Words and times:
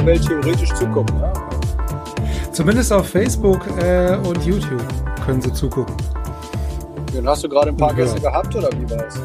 Ganze 0.00 0.06
Welt 0.06 0.26
theoretisch 0.26 0.74
zugucken. 0.74 1.20
Ja? 1.20 1.32
Zumindest 2.52 2.92
auf 2.92 3.08
Facebook 3.08 3.60
äh, 3.78 4.16
und 4.16 4.44
YouTube 4.44 4.82
können 5.24 5.40
Sie 5.40 5.52
zugucken. 5.52 5.94
Und 7.16 7.28
hast 7.28 7.44
du 7.44 7.48
gerade 7.48 7.68
ein 7.70 7.76
paar 7.76 7.90
Ja. 7.90 7.96
Gäste 7.96 8.20
gehabt 8.20 8.54
oder 8.54 8.68
wie 8.78 8.90
war 8.90 9.06
es? 9.06 9.20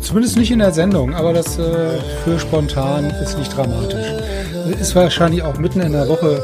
Zumindest 0.00 0.36
nicht 0.36 0.50
in 0.50 0.58
der 0.58 0.72
Sendung, 0.72 1.14
aber 1.14 1.32
das 1.32 1.58
äh, 1.58 1.98
für 2.24 2.38
spontan 2.38 3.04
ist 3.22 3.38
nicht 3.38 3.56
dramatisch. 3.56 4.06
Ist 4.80 4.94
wahrscheinlich 4.94 5.42
auch 5.42 5.58
mitten 5.58 5.80
in 5.80 5.92
der 5.92 6.08
Woche. 6.08 6.42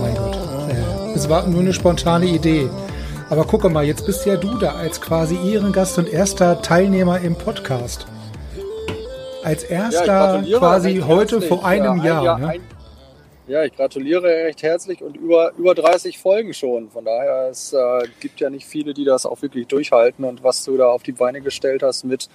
Mein 0.00 0.14
Gott. 0.14 0.36
Äh, 0.68 1.14
es 1.14 1.28
war 1.28 1.46
nur 1.46 1.60
eine 1.60 1.72
spontane 1.72 2.26
Idee. 2.26 2.68
Aber 3.30 3.44
gucke 3.44 3.68
mal, 3.68 3.84
jetzt 3.84 4.06
bist 4.06 4.24
ja 4.24 4.36
du 4.36 4.56
da 4.58 4.72
als 4.72 5.00
quasi 5.00 5.36
Ehrengast 5.52 5.98
und 5.98 6.08
erster 6.08 6.62
Teilnehmer 6.62 7.20
im 7.20 7.34
Podcast. 7.34 8.06
Als 9.48 9.64
erster 9.64 10.04
gratuliere 10.04 10.58
quasi 10.58 10.96
heute 10.98 11.36
herzlich. 11.36 11.48
vor 11.48 11.64
einem 11.64 12.04
Ja, 12.04 12.18
ein 12.18 12.24
Jahr. 12.24 12.38
ne? 12.38 12.48
ein, 12.48 12.60
ja, 13.46 13.64
ich 13.64 13.74
gratuliere 13.74 14.26
recht 14.26 14.62
herzlich 14.62 15.02
und 15.02 15.16
über, 15.16 15.52
über 15.56 15.74
30 15.74 16.18
Folgen 16.18 16.52
schon. 16.52 16.90
Von 16.90 17.06
daher, 17.06 17.48
es 17.50 17.72
äh, 17.72 18.02
gibt 18.20 18.40
ja 18.40 18.50
nicht 18.50 18.66
viele, 18.66 18.92
die 18.92 19.06
das 19.06 19.24
auch 19.24 19.40
wirklich 19.40 19.66
durchhalten. 19.66 20.26
Und 20.26 20.44
was 20.44 20.66
du 20.66 20.76
da 20.76 20.88
auf 20.88 21.02
die 21.02 21.12
Beine 21.12 21.40
gestellt 21.40 21.82
hast 21.82 22.04
mit 22.04 22.28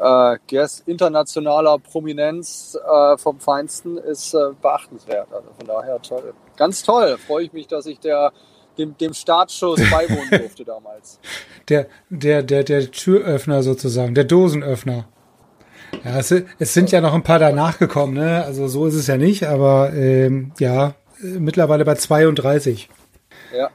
äh, 0.00 0.36
internationaler 0.86 1.80
Prominenz 1.80 2.78
äh, 2.88 3.18
vom 3.18 3.40
Feinsten, 3.40 3.96
ist 3.96 4.32
äh, 4.34 4.38
beachtenswert. 4.62 5.26
Also 5.32 5.48
von 5.58 5.66
daher 5.66 6.00
toll. 6.00 6.34
Ganz 6.56 6.84
toll. 6.84 7.18
Freue 7.26 7.46
ich 7.46 7.52
mich, 7.52 7.66
dass 7.66 7.86
ich 7.86 7.98
der, 7.98 8.30
dem, 8.78 8.96
dem 8.96 9.12
Startschuss 9.12 9.80
beiwohnen 9.90 10.30
durfte 10.40 10.64
damals. 10.64 11.18
Der, 11.68 11.88
der, 12.10 12.44
der, 12.44 12.62
der 12.62 12.92
Türöffner 12.92 13.64
sozusagen, 13.64 14.14
der 14.14 14.22
Dosenöffner. 14.22 15.08
Ja, 16.04 16.18
es, 16.18 16.32
es 16.58 16.74
sind 16.74 16.90
ja 16.90 17.00
noch 17.00 17.14
ein 17.14 17.22
paar 17.22 17.38
danach 17.38 17.78
gekommen, 17.78 18.14
ne? 18.14 18.44
Also 18.44 18.68
so 18.68 18.86
ist 18.86 18.94
es 18.94 19.06
ja 19.06 19.16
nicht, 19.16 19.44
aber 19.46 19.92
ähm, 19.92 20.52
ja, 20.58 20.94
äh, 21.22 21.38
mittlerweile 21.38 21.84
bei 21.84 21.94
32. 21.94 22.88
Ja, 23.52 23.58
Ja. 23.58 23.70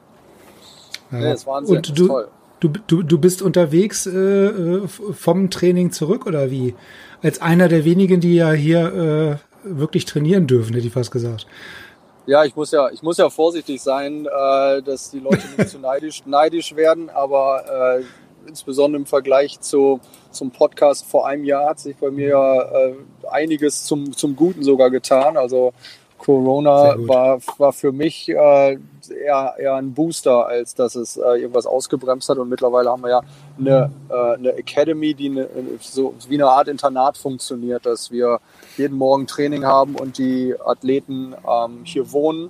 nee, 1.11 1.21
das 1.23 1.41
ist 1.41 1.47
Wahnsinn. 1.47 1.75
Und 1.77 1.99
du, 1.99 2.07
toll. 2.07 2.27
du, 2.59 2.69
du, 2.87 3.03
du 3.03 3.17
bist 3.19 3.41
unterwegs 3.41 4.05
äh, 4.07 4.11
äh, 4.11 4.87
vom 4.87 5.49
Training 5.49 5.91
zurück 5.91 6.25
oder 6.25 6.49
wie? 6.49 6.73
Als 7.21 7.41
einer 7.41 7.67
der 7.67 7.85
wenigen, 7.85 8.19
die 8.21 8.35
ja 8.35 8.51
hier 8.51 9.39
äh, 9.63 9.67
wirklich 9.67 10.05
trainieren 10.05 10.47
dürfen, 10.47 10.73
hätte 10.73 10.87
ich 10.87 10.93
fast 10.93 11.11
gesagt. 11.11 11.45
Ja, 12.27 12.43
ich 12.43 12.55
muss 12.55 12.71
ja, 12.71 12.89
ich 12.89 13.03
muss 13.03 13.17
ja 13.17 13.29
vorsichtig 13.29 13.81
sein, 13.81 14.25
äh, 14.25 14.81
dass 14.81 15.11
die 15.11 15.19
Leute 15.19 15.43
nicht 15.57 15.69
zu 15.69 15.77
neidisch, 15.81 16.23
neidisch 16.25 16.75
werden, 16.75 17.09
aber 17.11 17.99
äh, 17.99 18.03
insbesondere 18.47 18.99
im 19.01 19.05
Vergleich 19.05 19.59
zu, 19.59 19.99
zum 20.35 20.51
Podcast 20.51 21.05
vor 21.05 21.25
einem 21.27 21.43
Jahr 21.43 21.69
hat 21.69 21.79
sich 21.79 21.95
bei 21.97 22.11
mir 22.11 22.35
äh, 22.37 22.93
einiges 23.29 23.85
zum, 23.85 24.13
zum 24.13 24.35
Guten 24.35 24.63
sogar 24.63 24.89
getan. 24.89 25.37
Also 25.37 25.73
Corona 26.17 26.95
war, 27.07 27.39
war 27.57 27.73
für 27.73 27.91
mich 27.91 28.29
äh, 28.29 28.33
eher, 28.33 29.55
eher 29.59 29.75
ein 29.75 29.93
Booster, 29.93 30.47
als 30.47 30.73
dass 30.73 30.95
es 30.95 31.17
äh, 31.17 31.21
irgendwas 31.21 31.65
ausgebremst 31.65 32.29
hat. 32.29 32.37
Und 32.37 32.49
mittlerweile 32.49 32.89
haben 32.89 33.03
wir 33.03 33.09
ja 33.09 33.21
eine, 33.59 33.91
äh, 34.09 34.33
eine 34.35 34.53
Academy, 34.53 35.13
die 35.13 35.29
eine, 35.29 35.49
so 35.79 36.15
wie 36.27 36.35
eine 36.35 36.47
Art 36.47 36.67
Internat 36.67 37.17
funktioniert, 37.17 37.85
dass 37.85 38.11
wir 38.11 38.39
jeden 38.77 38.97
Morgen 38.97 39.27
Training 39.27 39.65
haben 39.65 39.95
und 39.95 40.17
die 40.17 40.55
Athleten 40.63 41.35
ähm, 41.47 41.81
hier 41.83 42.11
wohnen, 42.11 42.49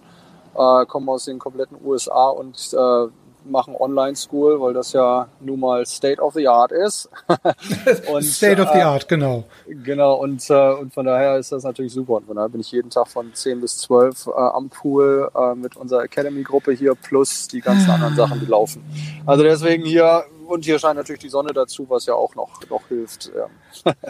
äh, 0.56 0.86
kommen 0.86 1.10
aus 1.10 1.26
den 1.26 1.40
kompletten 1.40 1.78
USA 1.84 2.30
und 2.30 2.74
äh, 2.74 3.08
machen 3.46 3.76
Online-School, 3.76 4.60
weil 4.60 4.74
das 4.74 4.94
ja 4.94 5.28
nun 5.40 5.60
mal 5.60 5.86
State 5.86 6.22
of 6.22 6.34
the 6.34 6.48
Art 6.48 6.72
ist. 6.72 7.10
und, 8.12 8.24
State 8.24 8.62
of 8.62 8.70
the 8.72 8.80
äh, 8.80 8.84
Art, 8.84 9.08
genau. 9.08 9.44
Genau, 9.68 10.16
und, 10.16 10.50
äh, 10.50 10.74
und 10.74 10.94
von 10.94 11.06
daher 11.06 11.38
ist 11.38 11.52
das 11.52 11.64
natürlich 11.64 11.94
super. 11.94 12.14
Und 12.14 12.28
von 12.28 12.36
daher 12.36 12.50
bin 12.50 12.62
ich 12.62 12.72
jeden 12.72 12.90
Tag 12.90 13.08
von 13.08 13.34
10 13.34 13.62
bis 13.62 13.78
12 13.80 14.28
äh, 14.28 14.32
am 14.32 14.70
Pool 14.70 15.30
äh, 15.36 15.56
mit 15.56 15.76
unserer 15.76 16.04
Academy-Gruppe 16.04 16.74
hier 16.74 16.96
plus 16.96 17.48
die 17.48 17.62
ganzen 17.62 17.90
anderen 17.90 18.16
Sachen, 18.16 18.40
die 18.40 18.46
laufen. 18.46 18.84
Also 19.26 19.44
deswegen 19.44 19.86
hier, 19.86 20.24
und 20.48 20.66
hier 20.66 20.80
scheint 20.80 20.98
natürlich 20.98 21.22
die 21.22 21.30
Sonne 21.30 21.54
dazu, 21.54 21.86
was 21.90 22.06
ja 22.06 22.14
auch 22.14 22.36
noch, 22.36 22.62
noch 22.70 22.88
hilft. 22.88 23.32
Ja. 23.36 23.48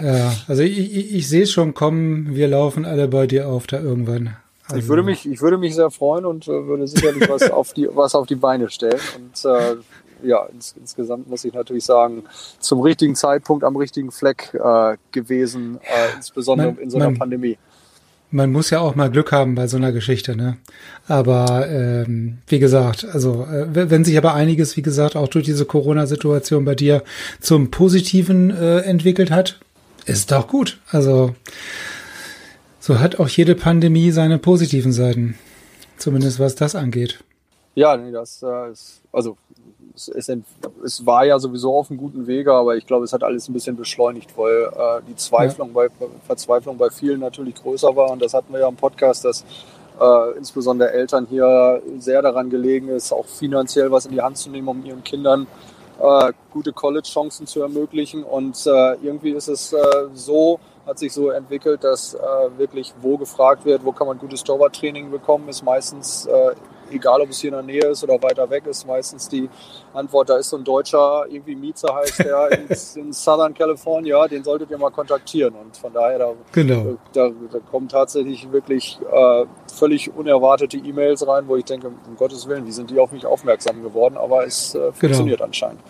Ja, 0.01 0.33
also 0.47 0.63
ich, 0.63 0.77
ich, 0.77 1.15
ich 1.15 1.29
sehe 1.29 1.43
es 1.43 1.51
schon 1.51 1.73
kommen, 1.73 2.35
wir 2.35 2.47
laufen 2.47 2.85
alle 2.85 3.07
bei 3.07 3.27
dir 3.27 3.47
auf 3.47 3.67
da 3.67 3.79
irgendwann. 3.79 4.37
Also, 4.67 4.77
Ich 4.77 4.87
würde 4.87 5.03
mich, 5.03 5.25
ich 5.29 5.41
würde 5.41 5.57
mich 5.57 5.75
sehr 5.75 5.91
freuen 5.91 6.25
und 6.25 6.47
äh, 6.47 6.65
würde 6.67 6.87
sicherlich 6.87 7.29
was 7.29 7.49
auf 7.51 7.73
die, 7.73 7.87
was 7.91 8.15
auf 8.15 8.25
die 8.27 8.35
Beine 8.35 8.69
stellen. 8.69 8.99
Und 9.15 9.45
äh, 9.49 9.75
ja, 10.23 10.45
ins, 10.45 10.73
insgesamt 10.79 11.29
muss 11.29 11.43
ich 11.45 11.53
natürlich 11.53 11.85
sagen, 11.85 12.23
zum 12.59 12.79
richtigen 12.81 13.15
Zeitpunkt 13.15 13.63
am 13.63 13.75
richtigen 13.75 14.11
Fleck 14.11 14.53
äh, 14.53 14.97
gewesen, 15.11 15.79
äh, 15.83 16.15
insbesondere 16.15 16.71
Man- 16.73 16.77
in 16.81 16.89
so 16.89 16.97
einer 16.97 17.09
man- 17.11 17.19
Pandemie. 17.19 17.57
Man 18.31 18.51
muss 18.51 18.69
ja 18.71 18.79
auch 18.81 18.95
mal 18.95 19.09
Glück 19.11 19.31
haben 19.31 19.53
bei 19.55 19.67
so 19.67 19.77
einer 19.77 19.91
Geschichte, 19.93 20.35
ne? 20.35 20.57
Aber 21.07 21.69
ähm, 21.69 22.39
wie 22.47 22.59
gesagt, 22.59 23.05
also 23.05 23.43
äh, 23.45 23.67
wenn 23.89 24.03
sich 24.03 24.17
aber 24.17 24.33
einiges, 24.33 24.75
wie 24.75 24.81
gesagt, 24.81 25.15
auch 25.15 25.27
durch 25.29 25.45
diese 25.45 25.63
Corona-Situation 25.65 26.65
bei 26.65 26.75
dir 26.75 27.03
zum 27.39 27.69
Positiven 27.71 28.49
äh, 28.49 28.79
entwickelt 28.79 29.29
hat, 29.31 29.59
ist 30.05 30.31
doch 30.31 30.47
gut. 30.47 30.79
Also 30.91 31.35
so 32.85 32.99
hat 32.99 33.19
auch 33.19 33.27
jede 33.27 33.55
Pandemie 33.55 34.11
seine 34.11 34.37
positiven 34.37 34.93
Seiten, 34.93 35.39
zumindest 35.97 36.39
was 36.39 36.53
das 36.53 36.75
angeht. 36.75 37.23
Ja, 37.73 37.97
nee, 37.97 38.11
das 38.11 38.43
äh, 38.43 38.71
ist, 38.71 39.01
also 39.11 39.37
es, 39.95 40.07
es, 40.07 40.31
es 40.83 41.03
war 41.03 41.25
ja 41.25 41.39
sowieso 41.39 41.75
auf 41.75 41.89
einem 41.89 41.97
guten 41.97 42.27
Wege, 42.27 42.53
aber 42.53 42.75
ich 42.75 42.85
glaube, 42.85 43.05
es 43.05 43.11
hat 43.11 43.23
alles 43.23 43.49
ein 43.49 43.53
bisschen 43.53 43.75
beschleunigt, 43.75 44.37
weil 44.37 44.65
äh, 44.65 45.01
die 45.09 45.15
Zweiflung 45.15 45.73
bei 45.73 45.87
Verzweiflung 46.27 46.77
bei 46.77 46.91
vielen 46.91 47.21
natürlich 47.21 47.55
größer 47.55 47.95
war 47.95 48.11
und 48.11 48.21
das 48.21 48.35
hatten 48.35 48.53
wir 48.53 48.59
ja 48.59 48.67
im 48.67 48.75
Podcast, 48.75 49.25
dass 49.25 49.43
äh, 49.99 50.37
insbesondere 50.37 50.91
Eltern 50.91 51.25
hier 51.27 51.81
sehr 51.97 52.21
daran 52.21 52.51
gelegen 52.51 52.89
ist, 52.89 53.11
auch 53.11 53.25
finanziell 53.25 53.89
was 53.89 54.05
in 54.05 54.11
die 54.11 54.21
Hand 54.21 54.37
zu 54.37 54.51
nehmen, 54.51 54.67
um 54.67 54.85
ihren 54.85 55.03
Kindern 55.03 55.47
äh, 55.99 56.33
gute 56.51 56.71
College-Chancen 56.71 57.47
zu 57.47 57.63
ermöglichen. 57.63 58.23
Und 58.23 58.63
äh, 58.67 58.93
irgendwie 59.01 59.31
ist 59.31 59.47
es 59.47 59.73
äh, 59.73 59.79
so, 60.13 60.59
hat 60.85 60.99
sich 60.99 61.13
so 61.13 61.29
entwickelt, 61.29 61.83
dass 61.83 62.13
äh, 62.13 62.19
wirklich, 62.57 62.93
wo 63.01 63.17
gefragt 63.17 63.65
wird, 63.65 63.83
wo 63.83 63.91
kann 63.91 64.07
man 64.07 64.17
gutes 64.19 64.43
Torwarttraining 64.43 65.09
bekommen, 65.09 65.49
ist 65.49 65.63
meistens, 65.63 66.27
äh, 66.27 66.53
egal 66.91 67.21
ob 67.21 67.29
es 67.29 67.39
hier 67.39 67.49
in 67.49 67.55
der 67.55 67.63
Nähe 67.63 67.87
ist 67.87 68.03
oder 68.03 68.21
weiter 68.21 68.47
weg, 68.49 68.67
ist 68.67 68.85
meistens 68.85 69.27
die 69.27 69.49
Antwort, 69.93 70.29
da 70.29 70.37
ist 70.37 70.49
so 70.49 70.57
ein 70.57 70.63
Deutscher, 70.63 71.25
irgendwie 71.27 71.55
Mieze 71.55 71.87
heißt 71.93 72.19
der, 72.19 72.51
in, 72.95 73.03
in 73.03 73.13
Southern 73.13 73.53
California, 73.55 74.27
den 74.27 74.43
solltet 74.43 74.69
ihr 74.69 74.77
mal 74.77 74.91
kontaktieren. 74.91 75.55
Und 75.55 75.75
von 75.75 75.91
daher, 75.91 76.19
da 76.19 76.33
Genau. 76.51 76.97
da, 77.13 77.29
da 77.51 77.59
kommen 77.71 77.87
tatsächlich 77.87 78.51
wirklich 78.51 78.99
äh, 79.11 79.45
völlig 79.73 80.15
unerwartete 80.15 80.77
E-Mails 80.77 81.27
rein, 81.27 81.47
wo 81.47 81.55
ich 81.55 81.65
denke, 81.65 81.87
um 81.87 82.15
Gottes 82.15 82.47
Willen, 82.47 82.67
wie 82.67 82.71
sind 82.71 82.91
die 82.91 82.99
auf 82.99 83.11
mich 83.11 83.25
aufmerksam 83.25 83.81
geworden? 83.81 84.17
Aber 84.17 84.45
es 84.45 84.75
äh, 84.75 84.91
funktioniert 84.91 85.41
anscheinend. 85.41 85.81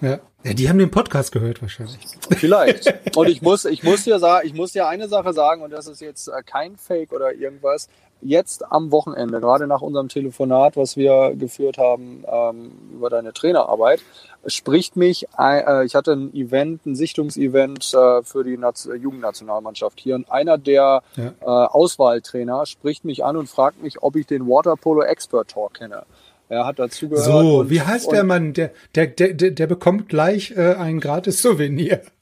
Ja. 0.00 0.20
ja, 0.44 0.52
die 0.54 0.68
haben 0.68 0.78
den 0.78 0.90
Podcast 0.90 1.32
gehört 1.32 1.60
wahrscheinlich. 1.62 1.98
Vielleicht. 2.30 2.94
Und 3.16 3.28
ich 3.28 3.42
muss, 3.42 3.64
ich 3.64 3.82
muss 3.82 4.04
dir 4.04 4.18
sagen, 4.18 4.46
ich 4.46 4.54
muss 4.54 4.72
dir 4.72 4.86
eine 4.86 5.08
Sache 5.08 5.32
sagen, 5.32 5.62
und 5.62 5.72
das 5.72 5.86
ist 5.88 6.00
jetzt 6.00 6.28
äh, 6.28 6.42
kein 6.44 6.76
Fake 6.76 7.12
oder 7.12 7.34
irgendwas. 7.34 7.88
Jetzt 8.20 8.64
am 8.72 8.90
Wochenende, 8.90 9.40
gerade 9.40 9.68
nach 9.68 9.80
unserem 9.80 10.08
Telefonat, 10.08 10.76
was 10.76 10.96
wir 10.96 11.34
geführt 11.36 11.78
haben 11.78 12.24
ähm, 12.26 12.72
über 12.92 13.10
deine 13.10 13.32
Trainerarbeit, 13.32 14.00
spricht 14.46 14.96
mich, 14.96 15.26
äh, 15.38 15.84
ich 15.84 15.94
hatte 15.94 16.12
ein 16.12 16.34
Event, 16.34 16.84
ein 16.84 16.96
Sichtungsevent 16.96 17.94
äh, 17.94 18.22
für 18.24 18.42
die 18.42 18.56
Naz 18.56 18.88
Jugendnationalmannschaft 18.92 20.00
hier 20.00 20.16
und 20.16 20.30
einer 20.32 20.58
der 20.58 21.02
Ja. 21.14 21.26
äh, 21.40 21.44
Auswahltrainer 21.44 22.66
spricht 22.66 23.04
mich 23.04 23.24
an 23.24 23.36
und 23.36 23.48
fragt 23.48 23.82
mich, 23.82 24.02
ob 24.02 24.16
ich 24.16 24.26
den 24.26 24.48
Waterpolo 24.48 25.02
Expert 25.02 25.50
Talk 25.52 25.74
kenne. 25.74 26.04
Er 26.48 26.66
hat 26.66 26.78
dazu 26.78 27.08
gehört. 27.08 27.24
So, 27.24 27.68
wie 27.68 27.80
heißt 27.80 28.10
der 28.10 28.24
Mann? 28.24 28.54
Der, 28.54 28.72
der, 28.94 29.06
der, 29.08 29.34
der 29.34 29.50
der 29.50 29.66
bekommt 29.66 30.08
gleich 30.08 30.52
äh, 30.56 30.74
ein 30.74 31.00
gratis 31.00 31.42
Souvenir. 31.42 32.02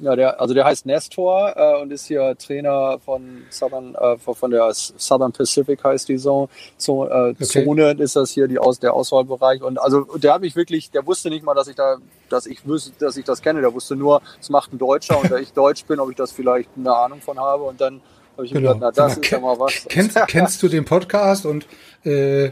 Ja, 0.00 0.16
der, 0.16 0.40
also 0.40 0.52
der 0.52 0.64
heißt 0.64 0.84
Nestor 0.84 1.54
äh, 1.56 1.80
und 1.80 1.92
ist 1.92 2.06
hier 2.06 2.36
Trainer 2.36 2.98
von 3.04 3.42
Southern, 3.50 3.94
äh, 3.94 4.16
von 4.16 4.50
der 4.50 4.68
Southern 4.72 5.30
Pacific 5.30 5.84
heißt 5.84 6.08
die 6.08 6.16
Zone. 6.16 6.48
So, 6.76 7.06
äh, 7.06 7.30
okay. 7.30 7.44
Zone 7.44 7.92
ist 7.92 8.16
das 8.16 8.32
hier 8.32 8.48
die 8.48 8.58
Aus, 8.58 8.80
der 8.80 8.94
Auswahlbereich. 8.94 9.62
Und 9.62 9.80
also 9.80 10.06
der 10.16 10.34
hat 10.34 10.40
mich 10.40 10.56
wirklich, 10.56 10.90
der 10.90 11.06
wusste 11.06 11.30
nicht 11.30 11.44
mal, 11.44 11.54
dass 11.54 11.68
ich 11.68 11.76
da, 11.76 11.98
dass 12.28 12.46
ich 12.46 12.66
wüsste, 12.66 12.92
dass 12.98 13.16
ich 13.16 13.24
das 13.24 13.42
kenne. 13.42 13.60
Der 13.60 13.72
wusste 13.72 13.94
nur, 13.94 14.22
es 14.40 14.50
macht 14.50 14.72
ein 14.72 14.78
Deutscher 14.78 15.20
und 15.20 15.30
da 15.30 15.36
ich 15.36 15.52
Deutsch 15.52 15.84
bin, 15.84 16.00
ob 16.00 16.10
ich 16.10 16.16
das 16.16 16.32
vielleicht 16.32 16.70
eine 16.76 16.92
Ahnung 16.92 17.20
von 17.20 17.38
habe. 17.38 17.62
Und 17.62 17.80
dann 17.80 18.00
habe 18.36 18.46
ich 18.46 18.52
genau. 18.52 18.74
gedacht, 18.74 18.78
na 18.80 18.90
das 18.90 19.14
genau. 19.14 19.24
ist 19.24 19.30
ja 19.30 19.40
mal 19.40 19.58
was. 19.60 19.86
Kennst, 19.88 20.18
kennst 20.26 20.62
du 20.62 20.68
den 20.68 20.84
Podcast 20.84 21.46
und 21.46 21.66
äh, 22.04 22.50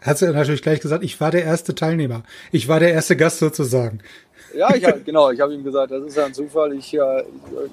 hat 0.00 0.22
er 0.22 0.32
natürlich 0.32 0.62
gleich 0.62 0.80
gesagt, 0.80 1.04
ich 1.04 1.20
war 1.20 1.30
der 1.30 1.44
erste 1.44 1.74
Teilnehmer. 1.74 2.22
Ich 2.52 2.68
war 2.68 2.80
der 2.80 2.92
erste 2.92 3.16
Gast 3.16 3.38
sozusagen. 3.38 4.00
Ja, 4.54 4.74
ich, 4.74 4.84
genau. 5.04 5.30
Ich 5.30 5.40
habe 5.40 5.54
ihm 5.54 5.62
gesagt, 5.62 5.92
das 5.92 6.02
ist 6.04 6.16
ja 6.16 6.24
ein 6.24 6.34
Zufall. 6.34 6.72
Ich, 6.72 6.92
äh, 6.94 7.24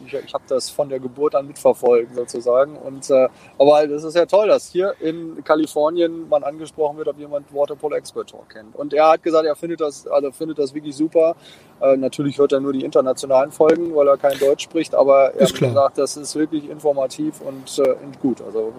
ich, 0.06 0.14
ich 0.14 0.34
habe 0.34 0.44
das 0.48 0.70
von 0.70 0.90
der 0.90 1.00
Geburt 1.00 1.36
an 1.36 1.48
mitverfolgt 1.48 2.16
sozusagen. 2.16 2.76
Und 2.76 3.10
äh, 3.10 3.28
aber 3.58 3.88
das 3.88 4.04
ist 4.04 4.16
ja 4.16 4.26
toll, 4.26 4.48
dass 4.48 4.70
hier 4.70 4.94
in 5.00 5.44
Kalifornien 5.44 6.28
man 6.30 6.44
angesprochen 6.44 6.98
wird, 6.98 7.08
ob 7.08 7.18
jemand 7.18 7.54
Waterpolo 7.54 7.96
Expert 7.96 8.30
Talk 8.30 8.50
kennt. 8.50 8.76
Und 8.76 8.94
er 8.94 9.10
hat 9.10 9.24
gesagt, 9.24 9.46
er 9.46 9.56
findet 9.56 9.82
das, 9.82 10.06
also 10.08 10.32
findet 10.32 10.60
das 10.60 10.74
wirklich 10.74 10.96
super. 10.96 11.36
Äh, 11.82 11.98
natürlich 11.98 12.38
hört 12.38 12.52
er 12.52 12.60
nur 12.60 12.74
die 12.74 12.84
internationalen 12.84 13.52
Folgen, 13.52 13.96
weil 13.96 14.08
er 14.08 14.18
kein 14.18 14.38
Deutsch 14.38 14.64
spricht. 14.64 14.94
Aber 14.94 15.34
er 15.34 15.42
ist 15.42 15.52
hat 15.52 15.58
klar. 15.58 15.70
gesagt, 15.72 15.98
das 15.98 16.18
ist 16.18 16.36
wirklich 16.36 16.70
informativ 16.70 17.42
und, 17.42 17.80
äh, 17.80 17.90
und 17.92 18.20
gut. 18.20 18.42
Also 18.42 18.74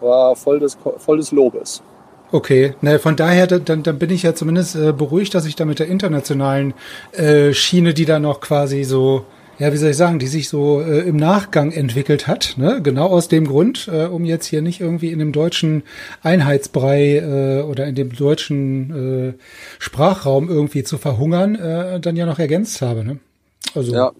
war 0.00 0.36
voll 0.36 0.58
des, 0.60 0.76
voll 0.98 1.16
des 1.16 1.32
Lobes. 1.32 1.82
Okay, 2.32 2.72
na, 2.80 2.98
von 2.98 3.14
daher, 3.14 3.46
dann, 3.46 3.82
dann 3.82 3.98
bin 3.98 4.08
ich 4.08 4.22
ja 4.22 4.34
zumindest 4.34 4.74
äh, 4.74 4.92
beruhigt, 4.92 5.34
dass 5.34 5.44
ich 5.44 5.54
da 5.54 5.66
mit 5.66 5.78
der 5.78 5.88
internationalen 5.88 6.72
äh, 7.12 7.52
Schiene, 7.52 7.92
die 7.92 8.06
da 8.06 8.18
noch 8.18 8.40
quasi 8.40 8.84
so, 8.84 9.26
ja, 9.58 9.70
wie 9.70 9.76
soll 9.76 9.90
ich 9.90 9.98
sagen, 9.98 10.18
die 10.18 10.26
sich 10.26 10.48
so 10.48 10.80
äh, 10.80 11.00
im 11.00 11.16
Nachgang 11.16 11.72
entwickelt 11.72 12.26
hat, 12.26 12.54
ne? 12.56 12.80
genau 12.82 13.08
aus 13.08 13.28
dem 13.28 13.46
Grund, 13.46 13.86
äh, 13.92 14.06
um 14.06 14.24
jetzt 14.24 14.46
hier 14.46 14.62
nicht 14.62 14.80
irgendwie 14.80 15.12
in 15.12 15.18
dem 15.18 15.32
deutschen 15.32 15.82
Einheitsbrei 16.22 17.18
äh, 17.18 17.60
oder 17.60 17.84
in 17.84 17.94
dem 17.94 18.16
deutschen 18.16 19.28
äh, 19.28 19.32
Sprachraum 19.78 20.48
irgendwie 20.48 20.84
zu 20.84 20.96
verhungern, 20.96 21.54
äh, 21.54 22.00
dann 22.00 22.16
ja 22.16 22.24
noch 22.24 22.38
ergänzt 22.38 22.80
habe. 22.80 23.04
Ne? 23.04 23.18
Also, 23.74 23.94
ja, 23.94 24.12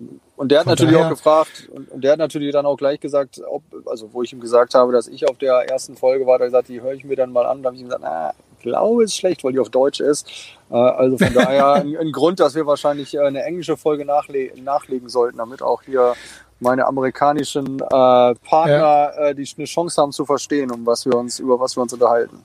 und 0.43 0.49
der 0.49 0.59
hat 0.59 0.67
natürlich 0.67 0.95
daher, 0.95 1.07
auch 1.07 1.11
gefragt, 1.11 1.69
und, 1.71 2.03
der 2.03 2.13
hat 2.13 2.19
natürlich 2.19 2.51
dann 2.51 2.67
auch 2.67 2.77
gleich 2.77 2.99
gesagt, 2.99 3.41
ob, 3.49 3.63
also 3.87 4.13
wo 4.13 4.25
ich 4.25 4.33
ihm 4.33 4.41
gesagt 4.41 4.75
habe, 4.75 4.91
dass 4.91 5.07
ich 5.07 5.29
auf 5.31 5.39
der 5.39 5.71
ersten 5.71 5.97
Folge 5.97 6.27
war, 6.27 6.37
da 6.37 6.47
gesagt, 6.47 6.67
die 6.67 6.81
höre 6.81 6.95
ich 6.95 7.05
mir 7.05 7.15
dann 7.15 7.31
mal 7.31 7.47
an. 7.47 7.63
Da 7.63 7.69
habe 7.69 7.77
ich 7.77 7.83
ihm 7.83 7.87
gesagt, 7.87 8.03
na, 8.03 8.33
ich 8.57 8.63
glaube, 8.65 9.05
es 9.05 9.13
ist 9.13 9.19
schlecht, 9.19 9.45
weil 9.45 9.53
die 9.53 9.61
auf 9.61 9.71
Deutsch 9.71 10.01
ist. 10.01 10.29
Äh, 10.69 10.75
also 10.75 11.17
von 11.17 11.33
daher 11.33 11.73
ein, 11.75 11.97
ein, 11.97 12.11
Grund, 12.11 12.41
dass 12.41 12.57
wir 12.57 12.67
wahrscheinlich 12.67 13.21
eine 13.21 13.45
englische 13.45 13.77
Folge 13.77 14.05
nachle 14.05 14.51
nachlegen 14.57 15.09
sollten, 15.09 15.39
damit 15.39 15.63
auch 15.63 15.83
hier 15.83 16.15
meine 16.59 16.87
amerikanischen 16.87 17.79
äh, 17.79 18.35
Partner 18.35 18.67
ja. 18.67 19.11
äh, 19.11 19.35
die 19.37 19.49
eine 19.57 19.67
Chance 19.67 20.03
haben 20.03 20.11
zu 20.11 20.25
verstehen, 20.25 20.73
um 20.73 20.85
was 20.85 21.07
wir 21.07 21.15
uns, 21.15 21.39
über 21.39 21.61
was 21.61 21.77
wir 21.77 21.83
uns 21.83 21.93
unterhalten. 21.93 22.45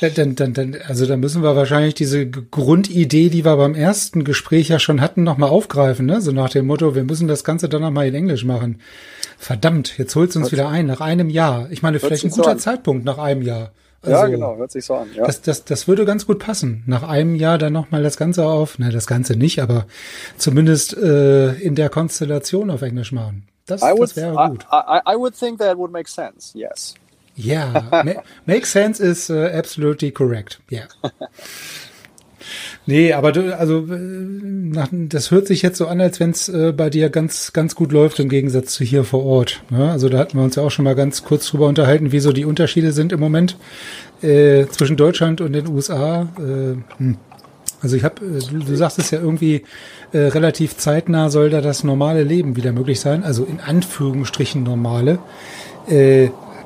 Dann, 0.00 0.34
dann, 0.34 0.52
dann, 0.52 0.76
also 0.86 1.06
dann 1.06 1.20
müssen 1.20 1.42
wir 1.42 1.56
wahrscheinlich 1.56 1.94
diese 1.94 2.28
Grundidee, 2.28 3.30
die 3.30 3.44
wir 3.44 3.56
beim 3.56 3.74
ersten 3.74 4.24
Gespräch 4.24 4.68
ja 4.68 4.78
schon 4.78 5.00
hatten, 5.00 5.22
nochmal 5.22 5.50
aufgreifen, 5.50 6.06
ne? 6.06 6.20
So 6.20 6.32
nach 6.32 6.50
dem 6.50 6.66
Motto, 6.66 6.94
wir 6.94 7.04
müssen 7.04 7.28
das 7.28 7.44
Ganze 7.44 7.68
dann 7.68 7.82
nochmal 7.82 8.06
in 8.06 8.14
Englisch 8.14 8.44
machen. 8.44 8.80
Verdammt, 9.38 9.96
jetzt 9.98 10.14
holst 10.16 10.34
du 10.34 10.40
uns 10.40 10.52
wieder 10.52 10.68
ein, 10.68 10.86
nach 10.86 11.00
einem 11.00 11.30
Jahr. 11.30 11.68
Ich 11.70 11.82
meine, 11.82 11.98
vielleicht 11.98 12.24
ein 12.24 12.30
guter 12.30 12.52
so 12.52 12.58
Zeitpunkt 12.58 13.04
nach 13.04 13.18
einem 13.18 13.42
Jahr. 13.42 13.72
Also, 14.02 14.16
ja, 14.16 14.26
genau, 14.26 14.56
hört 14.56 14.70
sich 14.70 14.84
so 14.84 14.94
an. 14.94 15.08
Ja. 15.14 15.26
Das, 15.26 15.40
das, 15.42 15.64
das 15.64 15.88
würde 15.88 16.04
ganz 16.04 16.26
gut 16.26 16.38
passen. 16.38 16.84
Nach 16.86 17.02
einem 17.02 17.34
Jahr 17.34 17.58
dann 17.58 17.72
nochmal 17.72 18.02
das 18.02 18.16
Ganze 18.16 18.46
auf, 18.46 18.78
na, 18.78 18.90
das 18.90 19.06
Ganze 19.06 19.34
nicht, 19.34 19.60
aber 19.60 19.86
zumindest 20.36 20.96
äh, 20.96 21.54
in 21.54 21.74
der 21.74 21.88
Konstellation 21.88 22.70
auf 22.70 22.82
Englisch 22.82 23.12
machen. 23.12 23.48
Das, 23.66 23.80
das 23.80 24.16
wäre 24.16 24.48
gut. 24.48 24.64
I, 24.72 24.76
I, 24.76 25.14
I 25.14 25.16
would 25.16 25.34
think 25.36 25.58
that 25.58 25.76
would 25.76 25.90
make 25.90 26.08
sense, 26.08 26.56
yes. 26.56 26.94
Yeah, 27.36 27.84
ma 27.90 28.22
makes 28.46 28.72
sense 28.72 29.00
is 29.00 29.30
uh, 29.30 29.50
absolutely 29.52 30.10
correct. 30.10 30.58
Yeah. 30.70 30.86
Nee, 32.86 33.12
aber 33.12 33.32
du, 33.32 33.58
also 33.58 33.80
nach, 33.80 34.88
das 34.92 35.32
hört 35.32 35.48
sich 35.48 35.62
jetzt 35.62 35.78
so 35.78 35.88
an, 35.88 36.00
als 36.00 36.20
wenn 36.20 36.30
es 36.30 36.48
äh, 36.48 36.72
bei 36.72 36.88
dir 36.88 37.10
ganz, 37.10 37.52
ganz 37.52 37.74
gut 37.74 37.90
läuft 37.90 38.20
im 38.20 38.28
Gegensatz 38.28 38.74
zu 38.74 38.84
hier 38.84 39.02
vor 39.02 39.24
Ort. 39.24 39.62
Ja, 39.72 39.90
also 39.90 40.08
da 40.08 40.18
hatten 40.18 40.38
wir 40.38 40.44
uns 40.44 40.54
ja 40.54 40.62
auch 40.62 40.70
schon 40.70 40.84
mal 40.84 40.94
ganz 40.94 41.24
kurz 41.24 41.48
drüber 41.48 41.66
unterhalten, 41.66 42.12
wie 42.12 42.20
so 42.20 42.32
die 42.32 42.44
Unterschiede 42.44 42.92
sind 42.92 43.12
im 43.12 43.18
Moment 43.18 43.56
äh, 44.22 44.66
zwischen 44.66 44.96
Deutschland 44.96 45.40
und 45.40 45.52
den 45.52 45.68
USA. 45.68 46.28
Äh, 46.38 46.76
hm. 46.98 47.16
Also 47.82 47.96
ich 47.96 48.04
habe, 48.04 48.24
äh, 48.24 48.38
du, 48.38 48.60
du 48.60 48.76
sagst 48.76 49.00
es 49.00 49.10
ja 49.10 49.20
irgendwie 49.20 49.64
äh, 50.12 50.18
relativ 50.18 50.76
zeitnah 50.76 51.30
soll 51.30 51.50
da 51.50 51.60
das 51.60 51.82
normale 51.82 52.22
Leben 52.22 52.56
wieder 52.56 52.72
möglich 52.72 53.00
sein, 53.00 53.24
also 53.24 53.44
in 53.44 53.58
Anführungsstrichen 53.60 54.62
normale. 54.62 55.18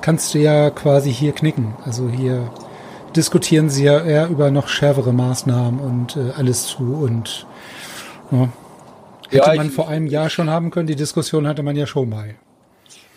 Kannst 0.00 0.34
du 0.34 0.38
ja 0.38 0.70
quasi 0.70 1.12
hier 1.12 1.32
knicken. 1.32 1.74
Also 1.84 2.08
hier 2.08 2.50
diskutieren 3.14 3.70
sie 3.70 3.84
ja 3.84 4.00
eher 4.00 4.28
über 4.28 4.50
noch 4.50 4.68
schärfere 4.68 5.12
Maßnahmen 5.12 5.80
und 5.80 6.16
äh, 6.16 6.32
alles 6.36 6.66
zu 6.66 6.94
und 6.94 7.46
ja. 8.30 8.48
hätte 9.28 9.50
ja, 9.50 9.54
man 9.54 9.70
vor 9.70 9.88
einem 9.88 10.06
Jahr 10.06 10.30
schon 10.30 10.48
haben 10.48 10.70
können. 10.70 10.86
Die 10.86 10.96
Diskussion 10.96 11.46
hatte 11.46 11.62
man 11.62 11.76
ja 11.76 11.86
schon 11.86 12.08
mal. 12.08 12.36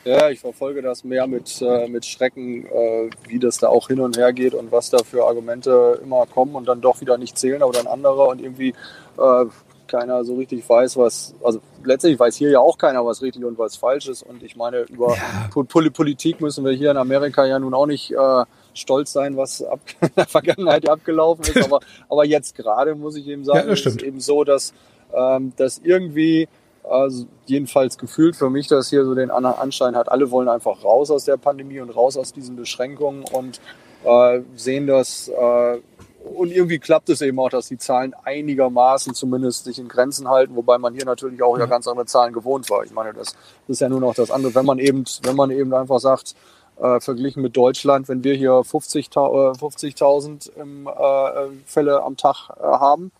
Ja, 0.05 0.29
ich 0.29 0.41
verfolge 0.41 0.81
das 0.81 1.05
mehr 1.05 1.27
mit, 1.27 1.61
äh, 1.61 1.87
mit 1.87 2.05
Schrecken, 2.05 2.65
äh, 2.65 3.09
wie 3.27 3.39
das 3.39 3.59
da 3.59 3.69
auch 3.69 3.87
hin 3.87 4.01
und 4.01 4.17
her 4.17 4.33
geht 4.33 4.53
und 4.53 4.69
was 4.69 4.89
da 4.89 4.97
für 4.97 5.23
Argumente 5.25 6.01
immer 6.03 6.25
kommen 6.25 6.55
und 6.55 6.67
dann 6.67 6.81
doch 6.81 6.99
wieder 6.99 7.17
nicht 7.17 7.37
zählen, 7.37 7.63
aber 7.63 7.71
dann 7.71 7.87
andere 7.87 8.25
und 8.25 8.41
irgendwie 8.41 8.73
äh, 9.17 9.45
keiner 9.93 10.23
so 10.23 10.35
richtig 10.35 10.67
weiß, 10.67 10.97
was, 10.97 11.35
also 11.43 11.59
letztlich 11.83 12.19
weiß 12.19 12.35
hier 12.35 12.49
ja 12.49 12.59
auch 12.59 12.79
keiner, 12.79 13.05
was 13.05 13.21
richtig 13.21 13.45
und 13.45 13.59
was 13.59 13.75
falsch 13.75 14.07
ist. 14.07 14.23
Und 14.23 14.41
ich 14.41 14.55
meine, 14.55 14.81
über 14.89 15.15
ja. 15.15 15.63
Politik 15.91 16.41
müssen 16.41 16.65
wir 16.65 16.71
hier 16.71 16.89
in 16.89 16.97
Amerika 16.97 17.45
ja 17.45 17.59
nun 17.59 17.75
auch 17.75 17.85
nicht 17.85 18.11
äh, 18.11 18.45
stolz 18.73 19.13
sein, 19.13 19.37
was 19.37 19.61
ab, 19.61 19.79
in 20.01 20.09
der 20.17 20.25
Vergangenheit 20.25 20.89
abgelaufen 20.89 21.45
ist. 21.45 21.63
Aber, 21.63 21.79
aber 22.09 22.25
jetzt 22.25 22.55
gerade 22.55 22.95
muss 22.95 23.15
ich 23.15 23.27
eben 23.27 23.45
sagen, 23.45 23.67
ja, 23.67 23.73
ist 23.73 24.01
eben 24.01 24.19
so, 24.19 24.43
dass, 24.43 24.73
ähm, 25.13 25.53
dass 25.57 25.77
irgendwie, 25.77 26.47
also 26.83 27.27
jedenfalls 27.45 27.99
gefühlt 27.99 28.35
für 28.35 28.49
mich, 28.49 28.67
dass 28.67 28.89
hier 28.89 29.05
so 29.05 29.13
den 29.13 29.29
Anschein 29.29 29.95
hat, 29.95 30.11
alle 30.11 30.31
wollen 30.31 30.49
einfach 30.49 30.83
raus 30.83 31.11
aus 31.11 31.25
der 31.25 31.37
Pandemie 31.37 31.81
und 31.81 31.91
raus 31.91 32.17
aus 32.17 32.33
diesen 32.33 32.55
Beschränkungen 32.55 33.25
und 33.31 33.61
äh, 34.05 34.41
sehen 34.55 34.87
das 34.87 35.27
äh, 35.27 35.77
und 36.23 36.51
irgendwie 36.51 36.79
klappt 36.79 37.09
es 37.09 37.21
eben 37.21 37.39
auch, 37.39 37.49
dass 37.49 37.67
die 37.67 37.77
Zahlen 37.77 38.13
einigermaßen 38.23 39.13
zumindest 39.13 39.65
sich 39.65 39.77
in 39.79 39.87
Grenzen 39.87 40.29
halten, 40.29 40.55
wobei 40.55 40.77
man 40.77 40.93
hier 40.93 41.05
natürlich 41.05 41.41
auch 41.43 41.57
ja 41.57 41.65
ganz 41.65 41.87
andere 41.87 42.05
Zahlen 42.05 42.33
gewohnt 42.33 42.69
war. 42.69 42.83
Ich 42.83 42.91
meine, 42.91 43.13
das, 43.13 43.35
ist 43.67 43.81
ja 43.81 43.89
nur 43.89 43.99
noch 43.99 44.15
das 44.15 44.31
andere. 44.31 44.55
Wenn 44.55 44.65
man 44.65 44.79
eben, 44.79 45.03
wenn 45.23 45.35
man 45.35 45.51
eben 45.51 45.73
einfach 45.73 45.99
sagt, 45.99 46.35
äh, 46.79 46.99
verglichen 46.99 47.43
mit 47.43 47.55
Deutschland, 47.55 48.07
wenn 48.07 48.23
wir 48.23 48.35
hier 48.35 48.51
50.000 48.51 49.59
50 49.59 50.01
äh, 50.01 51.65
Fälle 51.65 52.01
am 52.01 52.17
Tag 52.17 52.49
äh, 52.57 52.63
haben, 52.63 53.11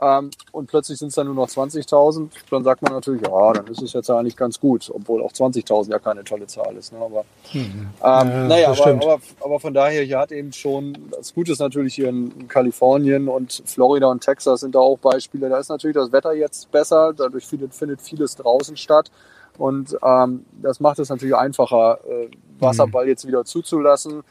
ähm, 0.00 0.30
und 0.52 0.68
plötzlich 0.68 0.98
sind 0.98 1.08
es 1.08 1.14
dann 1.14 1.26
nur 1.26 1.34
noch 1.34 1.48
20.000, 1.48 2.28
dann 2.50 2.64
sagt 2.64 2.82
man 2.82 2.92
natürlich, 2.92 3.22
ja, 3.22 3.52
dann 3.52 3.66
ist 3.66 3.82
es 3.82 3.92
jetzt 3.92 4.10
eigentlich 4.10 4.36
ganz 4.36 4.60
gut, 4.60 4.90
obwohl 4.94 5.22
auch 5.22 5.32
20.000 5.32 5.90
ja 5.90 5.98
keine 5.98 6.22
tolle 6.24 6.46
Zahl 6.46 6.76
ist. 6.76 6.92
Ne? 6.92 6.98
Aber, 7.00 7.24
mhm. 7.52 7.62
ähm, 7.62 7.90
ja, 8.00 8.24
naja, 8.24 8.68
aber, 8.70 8.86
aber, 8.86 9.20
aber, 9.40 9.60
von 9.60 9.74
daher, 9.74 10.02
hier 10.02 10.18
hat 10.18 10.30
eben 10.30 10.52
schon, 10.52 10.96
das 11.10 11.34
Gute 11.34 11.52
ist 11.52 11.58
natürlich 11.58 11.94
hier 11.94 12.08
in, 12.08 12.46
Kalifornien 12.48 13.28
und 13.28 13.62
Florida 13.66 14.06
und 14.06 14.22
Texas 14.22 14.60
sind 14.60 14.74
da 14.74 14.78
auch 14.78 14.98
Beispiele. 14.98 15.48
Da 15.48 15.58
ist 15.58 15.68
natürlich 15.68 15.96
das 15.96 16.12
Wetter 16.12 16.32
jetzt 16.32 16.70
besser, 16.70 17.12
dadurch 17.16 17.46
findet, 17.46 17.74
findet 17.74 18.00
vieles 18.00 18.36
draußen 18.36 18.76
statt. 18.76 19.10
Und 19.58 19.96
ähm, 20.04 20.44
das 20.62 20.78
macht 20.78 21.00
es 21.00 21.08
natürlich 21.08 21.34
einfacher, 21.34 21.98
äh, 22.08 22.28
Wasserball 22.60 23.04
mhm. 23.04 23.10
jetzt 23.10 23.26
wieder 23.26 23.44
zuzulassen. 23.44 24.22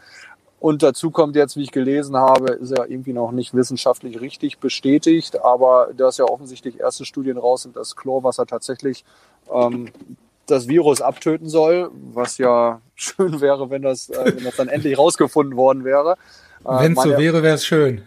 Und 0.59 0.81
dazu 0.81 1.11
kommt 1.11 1.35
jetzt, 1.35 1.55
wie 1.55 1.63
ich 1.63 1.71
gelesen 1.71 2.17
habe, 2.17 2.53
ist 2.53 2.75
ja 2.75 2.85
irgendwie 2.85 3.13
noch 3.13 3.31
nicht 3.31 3.53
wissenschaftlich 3.53 4.19
richtig 4.19 4.57
bestätigt, 4.57 5.39
aber 5.43 5.89
da 5.95 6.09
ist 6.09 6.17
ja 6.17 6.25
offensichtlich 6.25 6.79
erste 6.79 7.05
Studien 7.05 7.37
raus 7.37 7.63
sind, 7.63 7.75
dass 7.75 7.95
Chlorwasser 7.95 8.47
tatsächlich 8.47 9.05
ähm, 9.53 9.89
das 10.47 10.67
Virus 10.67 11.01
abtöten 11.01 11.47
soll, 11.47 11.91
was 12.13 12.39
ja 12.39 12.81
schön 12.95 13.39
wäre, 13.39 13.69
wenn 13.69 13.83
das, 13.83 14.09
äh, 14.09 14.33
wenn 14.35 14.43
das 14.43 14.55
dann 14.55 14.67
endlich 14.67 14.97
rausgefunden 14.97 15.55
worden 15.55 15.83
wäre. 15.83 16.17
Äh, 16.65 16.79
wenn 16.79 16.93
es 16.93 17.03
so 17.03 17.09
wäre, 17.17 17.43
wäre 17.43 17.55
es 17.55 17.65
schön. 17.65 18.01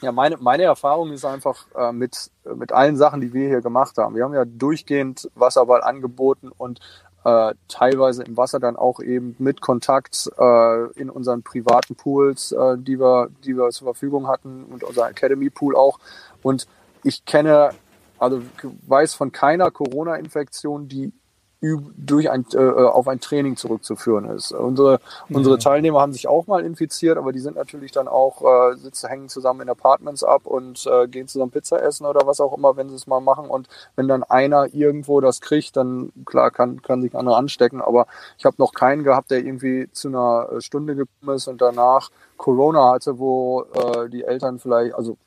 Ja, 0.00 0.12
meine, 0.12 0.38
meine 0.38 0.62
Erfahrung 0.62 1.12
ist 1.12 1.26
einfach 1.26 1.66
äh, 1.76 1.92
mit, 1.92 2.30
mit 2.54 2.72
allen 2.72 2.96
Sachen, 2.96 3.20
die 3.20 3.34
wir 3.34 3.48
hier 3.48 3.60
gemacht 3.60 3.98
haben. 3.98 4.14
Wir 4.14 4.24
haben 4.24 4.32
ja 4.32 4.46
durchgehend 4.46 5.30
Wasserball 5.34 5.82
angeboten 5.82 6.50
und 6.56 6.80
äh, 7.24 7.54
teilweise 7.68 8.22
im 8.22 8.36
Wasser 8.36 8.60
dann 8.60 8.76
auch 8.76 9.00
eben 9.00 9.36
mit 9.38 9.60
Kontakt 9.60 10.30
äh, 10.38 10.90
in 10.92 11.10
unseren 11.10 11.42
privaten 11.42 11.94
Pools, 11.94 12.52
äh, 12.52 12.76
die, 12.78 12.98
wir, 12.98 13.28
die 13.44 13.56
wir 13.56 13.70
zur 13.70 13.86
Verfügung 13.86 14.26
hatten 14.28 14.64
und 14.64 14.84
unser 14.84 15.08
Academy 15.08 15.50
Pool 15.50 15.76
auch. 15.76 15.98
Und 16.42 16.66
ich 17.02 17.24
kenne, 17.24 17.70
also 18.18 18.42
weiß 18.86 19.14
von 19.14 19.32
keiner 19.32 19.70
Corona-Infektion, 19.70 20.88
die 20.88 21.12
durch 21.60 22.30
ein, 22.30 22.46
äh, 22.54 22.58
auf 22.58 23.06
ein 23.06 23.20
Training 23.20 23.56
zurückzuführen 23.56 24.24
ist. 24.30 24.52
Unsere, 24.52 24.92
ja. 25.28 25.36
unsere 25.36 25.58
Teilnehmer 25.58 26.00
haben 26.00 26.14
sich 26.14 26.26
auch 26.26 26.46
mal 26.46 26.64
infiziert, 26.64 27.18
aber 27.18 27.32
die 27.32 27.40
sind 27.40 27.56
natürlich 27.56 27.92
dann 27.92 28.08
auch, 28.08 28.42
äh, 28.42 28.76
sitzen, 28.76 29.08
hängen 29.08 29.28
zusammen 29.28 29.60
in 29.60 29.68
Apartments 29.68 30.24
ab 30.24 30.46
und 30.46 30.86
äh, 30.86 31.06
gehen 31.06 31.28
zusammen 31.28 31.50
Pizza 31.50 31.82
essen 31.82 32.06
oder 32.06 32.26
was 32.26 32.40
auch 32.40 32.56
immer, 32.56 32.76
wenn 32.76 32.88
sie 32.88 32.94
es 32.94 33.06
mal 33.06 33.20
machen. 33.20 33.50
Und 33.50 33.68
wenn 33.94 34.08
dann 34.08 34.22
einer 34.22 34.72
irgendwo 34.72 35.20
das 35.20 35.42
kriegt, 35.42 35.76
dann 35.76 36.12
klar 36.24 36.50
kann, 36.50 36.80
kann 36.80 37.02
sich 37.02 37.14
andere 37.14 37.36
anstecken. 37.36 37.82
Aber 37.82 38.06
ich 38.38 38.46
habe 38.46 38.56
noch 38.58 38.72
keinen 38.72 39.04
gehabt, 39.04 39.30
der 39.30 39.44
irgendwie 39.44 39.90
zu 39.92 40.08
einer 40.08 40.48
Stunde 40.60 40.96
gekommen 40.96 41.36
ist 41.36 41.46
und 41.46 41.60
danach 41.60 42.10
Corona 42.38 42.92
hatte, 42.92 43.18
wo 43.18 43.66
äh, 43.74 44.08
die 44.08 44.24
Eltern 44.24 44.58
vielleicht, 44.58 44.94
also 44.94 45.18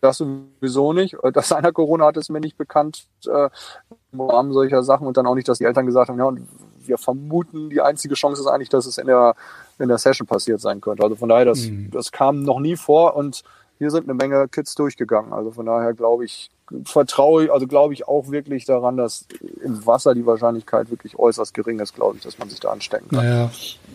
das 0.00 0.18
sowieso 0.18 0.92
nicht. 0.92 1.16
Dass 1.32 1.52
einer 1.52 1.72
Corona 1.72 2.06
hat, 2.06 2.16
ist 2.16 2.30
mir 2.30 2.40
nicht 2.40 2.56
bekannt 2.56 3.06
äh, 3.26 3.48
im 4.12 4.20
Rahmen 4.20 4.52
solcher 4.52 4.82
Sachen 4.82 5.06
und 5.06 5.16
dann 5.16 5.26
auch 5.26 5.34
nicht, 5.34 5.48
dass 5.48 5.58
die 5.58 5.64
Eltern 5.64 5.86
gesagt 5.86 6.08
haben, 6.08 6.18
ja, 6.18 6.24
und 6.24 6.46
wir 6.86 6.98
vermuten, 6.98 7.70
die 7.70 7.80
einzige 7.80 8.14
Chance 8.14 8.42
ist 8.42 8.46
eigentlich, 8.46 8.68
dass 8.68 8.86
es 8.86 8.98
in 8.98 9.06
der, 9.06 9.34
in 9.78 9.88
der 9.88 9.98
Session 9.98 10.26
passiert 10.26 10.60
sein 10.60 10.80
könnte. 10.80 11.02
Also 11.02 11.16
von 11.16 11.28
daher, 11.28 11.44
das, 11.44 11.66
mhm. 11.66 11.90
das 11.90 12.12
kam 12.12 12.42
noch 12.42 12.60
nie 12.60 12.76
vor 12.76 13.16
und 13.16 13.42
hier 13.78 13.90
sind 13.90 14.04
eine 14.04 14.14
Menge 14.14 14.48
Kids 14.48 14.74
durchgegangen. 14.74 15.32
Also 15.32 15.50
von 15.50 15.66
daher 15.66 15.94
glaube 15.94 16.24
ich, 16.24 16.50
vertraue 16.84 17.44
ich, 17.44 17.52
also 17.52 17.66
glaube 17.66 17.92
ich 17.94 18.08
auch 18.08 18.30
wirklich 18.30 18.64
daran, 18.64 18.96
dass 18.96 19.26
im 19.62 19.84
Wasser 19.86 20.14
die 20.14 20.24
Wahrscheinlichkeit 20.24 20.90
wirklich 20.90 21.18
äußerst 21.18 21.52
gering 21.52 21.78
ist, 21.78 21.94
glaube 21.94 22.16
ich, 22.16 22.22
dass 22.22 22.38
man 22.38 22.48
sich 22.48 22.60
da 22.60 22.70
anstecken 22.70 23.08
kann. 23.10 23.24
Naja. 23.24 23.50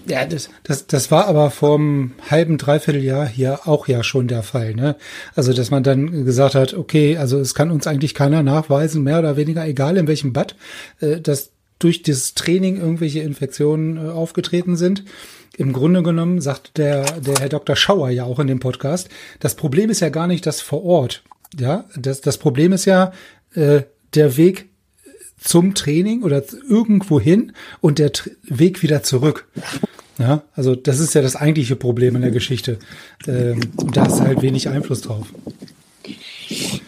Ja, 0.05 0.25
das, 0.25 0.49
das, 0.63 0.87
das 0.87 1.11
war 1.11 1.27
aber 1.27 1.51
vor 1.51 1.75
einem 1.75 2.13
halben, 2.29 2.57
dreiviertel 2.57 3.03
Jahr 3.03 3.25
hier 3.25 3.67
auch 3.67 3.87
ja 3.87 4.03
schon 4.03 4.27
der 4.27 4.43
Fall, 4.43 4.75
ne? 4.75 4.95
Also, 5.35 5.53
dass 5.53 5.71
man 5.71 5.83
dann 5.83 6.25
gesagt 6.25 6.55
hat, 6.55 6.73
okay, 6.73 7.17
also 7.17 7.39
es 7.39 7.55
kann 7.55 7.71
uns 7.71 7.87
eigentlich 7.87 8.13
keiner 8.13 8.43
nachweisen, 8.43 9.03
mehr 9.03 9.19
oder 9.19 9.35
weniger, 9.35 9.65
egal 9.65 9.97
in 9.97 10.07
welchem 10.07 10.33
Bad, 10.33 10.55
äh, 10.99 11.19
dass 11.19 11.51
durch 11.79 12.03
das 12.03 12.33
Training 12.33 12.77
irgendwelche 12.77 13.21
Infektionen 13.21 13.97
äh, 13.97 14.09
aufgetreten 14.09 14.75
sind. 14.75 15.05
Im 15.57 15.73
Grunde 15.73 16.03
genommen 16.03 16.39
sagt 16.39 16.77
der, 16.77 17.03
der 17.19 17.39
Herr 17.39 17.49
Dr. 17.49 17.75
Schauer 17.75 18.09
ja 18.09 18.23
auch 18.23 18.39
in 18.39 18.47
dem 18.47 18.59
Podcast, 18.59 19.09
das 19.39 19.55
Problem 19.55 19.89
ist 19.89 19.99
ja 19.99 20.09
gar 20.09 20.27
nicht 20.27 20.45
das 20.45 20.61
vor 20.61 20.83
Ort. 20.83 21.23
Ja, 21.57 21.85
das, 21.95 22.21
das 22.21 22.37
Problem 22.37 22.73
ist 22.73 22.85
ja 22.85 23.11
äh, 23.53 23.81
der 24.13 24.37
Weg 24.37 24.69
zum 25.39 25.73
Training 25.73 26.23
oder 26.23 26.43
irgendwo 26.67 27.19
hin 27.19 27.53
und 27.81 27.99
der 27.99 28.11
T 28.11 28.31
Weg 28.43 28.83
wieder 28.83 29.03
zurück. 29.03 29.47
Ja, 30.17 30.43
also 30.53 30.75
das 30.75 30.99
ist 30.99 31.13
ja 31.13 31.21
das 31.21 31.37
eigentliche 31.37 31.77
Problem 31.77 32.15
in 32.15 32.21
der 32.21 32.31
Geschichte. 32.31 32.77
Ähm, 33.25 33.61
da 33.93 34.05
ist 34.05 34.19
halt 34.19 34.41
wenig 34.41 34.67
Einfluss 34.67 35.01
drauf. 35.01 35.27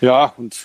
Ja, 0.01 0.33
und 0.37 0.57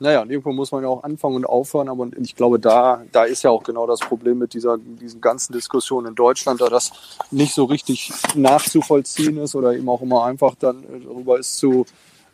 naja, 0.00 0.24
irgendwo 0.28 0.52
muss 0.52 0.72
man 0.72 0.82
ja 0.82 0.88
auch 0.88 1.04
anfangen 1.04 1.36
und 1.36 1.46
aufhören, 1.46 1.88
aber 1.88 2.08
ich 2.20 2.34
glaube, 2.34 2.58
da, 2.58 3.04
da 3.12 3.22
ist 3.22 3.44
ja 3.44 3.50
auch 3.50 3.62
genau 3.62 3.86
das 3.86 4.00
Problem 4.00 4.38
mit 4.38 4.52
dieser, 4.52 4.78
diesen 4.78 5.20
ganzen 5.20 5.52
Diskussionen 5.52 6.08
in 6.08 6.14
Deutschland, 6.16 6.60
da 6.60 6.68
das 6.68 6.90
nicht 7.30 7.54
so 7.54 7.64
richtig 7.66 8.10
nachzuvollziehen 8.34 9.36
ist 9.36 9.54
oder 9.54 9.74
eben 9.74 9.88
auch 9.88 10.02
immer 10.02 10.24
einfach 10.24 10.56
dann 10.56 10.82
darüber 11.04 11.38
ist 11.38 11.56
zu, 11.56 11.86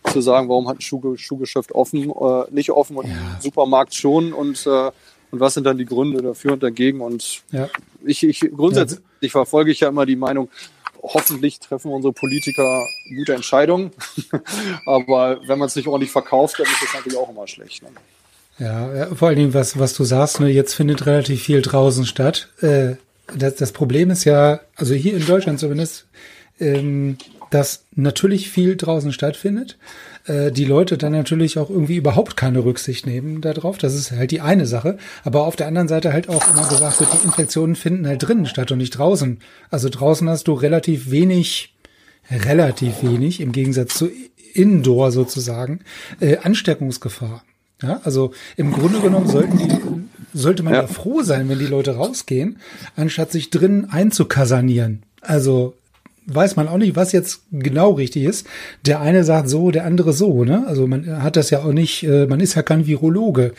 zu 0.05 0.21
sagen, 0.21 0.49
warum 0.49 0.69
hat 0.69 0.79
ein 0.79 0.81
Schuh, 0.81 1.17
Schuhgeschäft 1.17 1.73
offen, 1.73 2.11
äh, 2.11 2.45
nicht 2.51 2.71
offen 2.71 2.97
und 2.97 3.07
ja. 3.07 3.13
ein 3.13 3.37
Supermarkt 3.41 3.95
schon 3.95 4.33
und, 4.33 4.67
äh, 4.67 4.91
und 5.31 5.41
was 5.41 5.55
sind 5.55 5.65
dann 5.65 5.79
die 5.79 5.85
Gründe 5.85 6.23
dafür 6.23 6.55
und 6.55 6.63
dagegen 6.63 7.01
und 7.01 7.43
ja. 7.51 7.69
ich, 8.05 8.23
ich 8.23 8.41
grundsätzlich 8.57 9.01
ja. 9.21 9.29
verfolge 9.29 9.71
ich 9.71 9.81
ja 9.81 9.89
immer 9.89 10.07
die 10.07 10.17
Meinung, 10.17 10.49
hoffentlich 11.03 11.61
treffen 11.61 11.93
unsere 11.93 12.13
Politiker 12.13 12.87
gute 13.17 13.35
Entscheidungen. 13.35 13.93
Aber 14.87 15.41
wenn 15.47 15.59
man 15.59 15.67
es 15.67 15.77
nicht 15.77 15.89
ordentlich 15.89 16.11
verkauft, 16.11 16.59
dann 16.59 16.67
ist 16.67 16.83
das 16.83 16.95
natürlich 16.95 17.19
auch 17.19 17.31
immer 17.31 17.47
schlecht. 17.47 17.83
Ne? 17.83 17.91
Ja, 18.59 18.95
ja, 18.95 19.15
vor 19.15 19.29
allen 19.29 19.37
Dingen, 19.37 19.55
was, 19.55 19.79
was 19.79 19.95
du 19.95 20.05
sagst, 20.05 20.41
ne, 20.41 20.49
jetzt 20.49 20.75
findet 20.75 21.07
relativ 21.07 21.43
viel 21.43 21.63
draußen 21.63 22.07
statt. 22.07 22.49
Äh, 22.61 22.97
das, 23.37 23.57
das 23.57 23.73
Problem 23.73 24.11
ist 24.11 24.25
ja, 24.25 24.61
also 24.75 24.95
hier 24.95 25.15
in 25.15 25.25
Deutschland 25.27 25.61
zumindest, 25.61 26.07
ähm, 26.59 27.19
dass 27.51 27.85
natürlich 27.95 28.51
viel 28.51 28.77
draußen 28.77 29.13
stattfindet, 29.13 29.79
äh, 30.27 30.53
die 30.53 30.65
Leute 30.65 30.99
dann 30.99 31.13
natürlich 31.13 31.59
auch 31.59 31.71
irgendwie 31.71 31.97
überhaupt 31.97 32.37
keine 32.37 32.65
Rücksicht 32.65 33.07
nehmen 33.07 33.41
darauf. 33.41 33.79
Das 33.79 33.95
ist 33.95 34.13
halt 34.13 34.31
die 34.31 34.41
eine 34.41 34.67
Sache. 34.67 34.99
Aber 35.25 35.47
auf 35.47 35.57
der 35.57 35.67
anderen 35.67 35.89
Seite 35.89 36.13
halt 36.13 36.29
auch 36.29 36.51
immer 36.51 36.69
gesagt 36.69 37.01
wird, 37.01 37.13
die 37.13 37.25
Infektionen 37.25 37.77
finden 37.77 38.07
halt 38.07 38.23
drinnen 38.23 38.47
statt 38.47 38.71
und 38.71 38.79
nicht 38.79 38.99
draußen. 38.99 39.39
Also 39.71 39.89
draußen 39.89 40.29
hast 40.29 40.49
du 40.49 40.53
relativ 40.53 41.11
wenig, 41.11 41.75
relativ 42.31 43.03
wenig 43.03 43.41
im 43.41 43.53
Gegensatz 43.53 43.95
zu 43.95 44.11
Indoor 44.55 45.13
sozusagen, 45.13 45.81
äh, 46.21 46.39
Ansteckungsgefahr. 46.39 47.43
Ja, 47.81 48.01
also 48.03 48.33
im 48.57 48.73
Grunde 48.73 49.01
genommen 49.01 49.29
sollten 49.29 49.57
die, 49.57 49.69
sollte 50.35 50.65
man 50.65 50.75
ja. 50.75 50.81
ja 50.81 50.87
froh 50.89 51.23
sein, 51.23 51.49
wenn 51.49 51.61
die 51.61 51.67
Leute 51.67 51.95
rausgehen, 51.95 52.59
anstatt 52.97 53.31
sich 53.31 53.51
drinnen 53.51 53.89
einzukasanieren. 53.89 55.05
Also 55.21 55.75
weiß 56.29 56.57
man 56.57 56.69
auch 56.69 56.79
nicht, 56.79 56.95
was 56.95 57.13
jetzt 57.13 57.43
genau 57.51 57.93
richtig 57.93 58.25
ist. 58.25 58.47
Der 58.85 59.01
eine 59.01 59.25
sagt 59.25 59.49
so, 59.49 59.71
der 59.71 59.85
andere 59.85 60.13
so, 60.13 60.45
ne? 60.45 60.65
Also 60.67 60.87
man 60.87 61.23
hat 61.23 61.37
das 61.37 61.51
ja 61.51 61.61
auch 61.61 61.73
nicht, 61.73 62.05
äh, 62.05 62.27
man 62.27 62.41
ist 62.41 62.55
ja 62.55 62.63
kein 62.63 62.87
Virologe. 62.87 63.53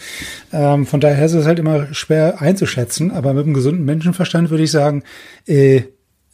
Ähm, 0.54 0.86
von 0.86 1.00
daher 1.00 1.26
ist 1.26 1.34
es 1.34 1.46
halt 1.46 1.60
immer 1.60 1.94
schwer 1.94 2.42
einzuschätzen, 2.42 3.12
aber 3.12 3.34
mit 3.34 3.46
einem 3.46 3.54
gesunden 3.54 3.86
Menschenverstand 3.86 4.50
würde 4.50 4.64
ich 4.64 4.72
sagen, 4.72 5.04
äh, 5.48 5.82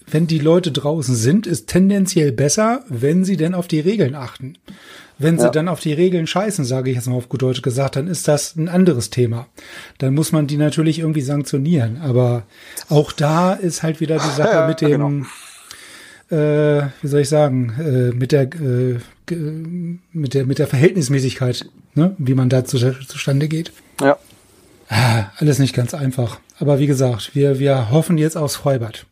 wenn 0.08 0.28
die 0.28 0.40
Leute 0.40 0.72
draußen 0.72 1.16
sind, 1.16 1.48
ist 1.48 1.68
tendenziell 1.68 2.32
besser, 2.32 2.84
wenn 2.90 3.26
sie 3.26 3.38
denn 3.38 3.56
auf 3.56 3.68
die 3.68 3.80
Regeln 3.80 4.14
achten. 4.14 4.58
Wenn 5.18 5.40
sie 5.40 5.46
ja. 5.46 5.50
dann 5.50 5.70
auf 5.70 5.80
die 5.80 5.94
Regeln 5.94 6.28
scheißen, 6.28 6.66
sage 6.66 6.90
ich 6.90 6.98
jetzt 6.98 7.08
mal 7.08 7.16
auf 7.16 7.30
gut 7.30 7.42
Deutsch 7.42 7.62
gesagt, 7.62 7.96
dann 7.96 8.08
ist 8.08 8.28
das 8.28 8.58
ein 8.58 8.68
anderes 8.68 9.10
Thema. 9.10 9.48
Dann 9.98 10.14
muss 10.14 10.34
man 10.34 10.46
die 10.46 10.58
natürlich 10.58 11.00
irgendwie 11.00 11.22
sanktionieren. 11.22 12.02
Aber 12.02 12.44
auch 12.90 13.14
da 13.14 13.54
ist 13.54 13.82
halt 13.82 14.02
wieder 14.02 14.18
die 14.18 14.36
Sache 14.36 14.56
ja, 14.56 14.68
mit 14.68 14.82
dem, 14.82 14.90
genau 14.90 15.26
äh, 16.30 16.88
wie 17.02 17.08
soll 17.08 17.22
ich 17.22 17.30
sagen, 17.30 17.74
äh, 17.80 18.16
mit 18.16 18.32
der 18.32 18.44
äh, 18.44 19.00
mit 20.12 20.34
der 20.34 20.46
mit 20.46 20.60
der 20.60 20.68
Verhältnismäßigkeit, 20.68 21.66
ne, 21.94 22.16
wie 22.18 22.34
man 22.34 22.50
da 22.50 22.66
zu, 22.66 22.78
zustande 22.78 23.48
geht. 23.48 23.72
Ja. 24.02 24.18
Ah, 24.90 25.26
alles 25.38 25.60
nicht 25.60 25.76
ganz 25.76 25.94
einfach. 25.94 26.40
Aber 26.60 26.80
wie 26.80 26.88
gesagt, 26.88 27.36
wir 27.36 27.60
wir 27.60 27.92
hoffen 27.92 28.18
jetzt 28.18 28.38
aufs 28.38 28.56
Freibad. 28.56 29.06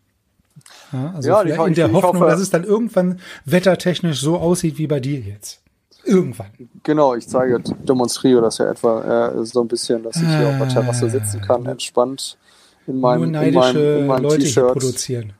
Ja, 0.91 1.13
also 1.15 1.29
ja, 1.29 1.43
ich, 1.43 1.57
in 1.57 1.73
der 1.73 1.87
ich, 1.87 1.93
Hoffnung, 1.93 2.21
hoffe, 2.21 2.31
dass 2.31 2.39
es 2.39 2.51
dann 2.51 2.63
irgendwann 2.63 3.19
wettertechnisch 3.45 4.21
so 4.21 4.37
aussieht 4.37 4.77
wie 4.77 4.87
bei 4.87 4.99
dir 4.99 5.19
jetzt. 5.19 5.61
Irgendwann. 6.05 6.47
Genau, 6.83 7.15
ich 7.15 7.27
zeige, 7.27 7.59
demonstriere 7.59 8.41
das 8.41 8.57
ja 8.57 8.69
etwa 8.69 9.29
äh, 9.29 9.45
so 9.45 9.61
ein 9.61 9.67
bisschen, 9.67 10.03
dass 10.03 10.17
ich 10.17 10.27
hier 10.27 10.49
auf 10.49 10.57
der 10.57 10.67
Terrasse 10.67 11.09
sitzen 11.09 11.41
kann, 11.41 11.65
entspannt 11.65 12.37
in 12.85 12.99
meinem, 12.99 13.31
Nur 13.31 13.41
in 13.41 13.53
meinem, 13.53 13.99
in 13.99 14.07
meinem 14.07 14.29
T-Shirt. 14.29 14.73
produzieren 14.73 15.33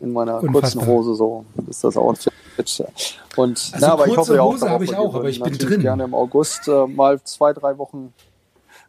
in 0.00 0.12
meiner 0.12 0.42
Unfassbar. 0.42 0.62
kurzen 0.62 0.86
Hose 0.86 1.14
so 1.14 1.44
ist 1.68 1.84
das 1.84 1.96
Outfit. 1.96 2.32
Und 3.36 3.70
also 3.72 3.86
na, 3.86 3.92
aber 3.92 4.06
ich 4.06 4.16
hoffe 4.16 4.34
ja 4.34 4.42
auch, 4.42 4.52
Hose 4.52 4.68
habe 4.68 4.84
ich 4.84 4.94
auch, 4.94 5.14
aber 5.14 5.28
ich 5.28 5.40
bin 5.40 5.56
drin. 5.56 5.80
Gerne 5.80 6.04
im 6.04 6.14
August 6.14 6.68
äh, 6.68 6.86
mal 6.86 7.22
zwei, 7.22 7.52
drei 7.52 7.78
Wochen. 7.78 8.12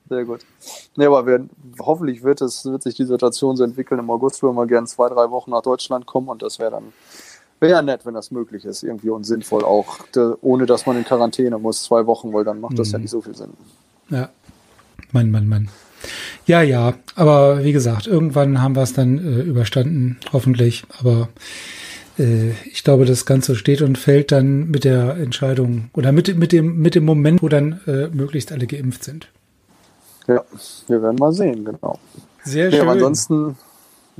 Sehr 0.09 0.25
gut. 0.25 0.41
Nee, 0.97 1.05
aber 1.05 1.25
wir, 1.25 1.47
hoffentlich 1.79 2.21
wird 2.23 2.41
es, 2.41 2.65
wird 2.65 2.83
sich 2.83 2.95
die 2.95 3.05
Situation 3.05 3.55
so 3.55 3.63
entwickeln. 3.63 3.99
Im 3.99 4.09
August 4.09 4.43
würden 4.43 4.55
wir 4.55 4.67
gerne 4.67 4.87
zwei, 4.87 5.07
drei 5.07 5.31
Wochen 5.31 5.51
nach 5.51 5.61
Deutschland 5.61 6.05
kommen 6.05 6.27
und 6.27 6.41
das 6.41 6.59
wäre 6.59 6.71
dann 6.71 6.91
wäre 7.61 7.73
ja 7.73 7.81
nett, 7.81 8.05
wenn 8.05 8.15
das 8.15 8.31
möglich 8.31 8.65
ist, 8.65 8.83
irgendwie 8.83 9.09
und 9.09 9.23
sinnvoll 9.23 9.63
auch, 9.63 9.99
ohne 10.41 10.65
dass 10.65 10.85
man 10.85 10.97
in 10.97 11.05
Quarantäne 11.05 11.59
muss, 11.59 11.83
zwei 11.83 12.05
Wochen, 12.07 12.33
weil 12.33 12.43
dann 12.43 12.59
macht 12.59 12.77
das 12.77 12.89
mhm. 12.89 12.93
ja 12.93 12.99
nicht 12.99 13.11
so 13.11 13.21
viel 13.21 13.35
Sinn. 13.35 13.53
Ja. 14.09 14.29
Mann, 15.11 15.31
Mann, 15.31 15.47
Mann. 15.47 15.69
Ja, 16.45 16.61
ja, 16.61 16.93
aber 17.15 17.63
wie 17.63 17.71
gesagt, 17.71 18.07
irgendwann 18.07 18.61
haben 18.61 18.75
wir 18.75 18.83
es 18.83 18.93
dann 18.93 19.17
äh, 19.17 19.41
überstanden, 19.41 20.17
hoffentlich. 20.33 20.83
Aber 20.99 21.29
äh, 22.17 22.51
ich 22.71 22.83
glaube, 22.83 23.05
das 23.05 23.25
Ganze 23.25 23.55
steht 23.55 23.81
und 23.81 23.97
fällt 23.97 24.31
dann 24.31 24.69
mit 24.69 24.83
der 24.83 25.17
Entscheidung 25.17 25.89
oder 25.93 26.11
mit, 26.11 26.35
mit, 26.37 26.51
dem, 26.51 26.77
mit 26.77 26.95
dem 26.95 27.05
Moment, 27.05 27.41
wo 27.41 27.49
dann 27.49 27.81
äh, 27.87 28.07
möglichst 28.07 28.51
alle 28.51 28.67
geimpft 28.67 29.03
sind. 29.03 29.27
Ja, 30.27 30.43
wir 30.87 31.01
werden 31.01 31.17
mal 31.17 31.33
sehen, 31.33 31.65
genau. 31.65 31.99
Sehr 32.43 32.69
ja, 32.69 32.79
schön. 32.79 32.89
ansonsten 32.89 33.55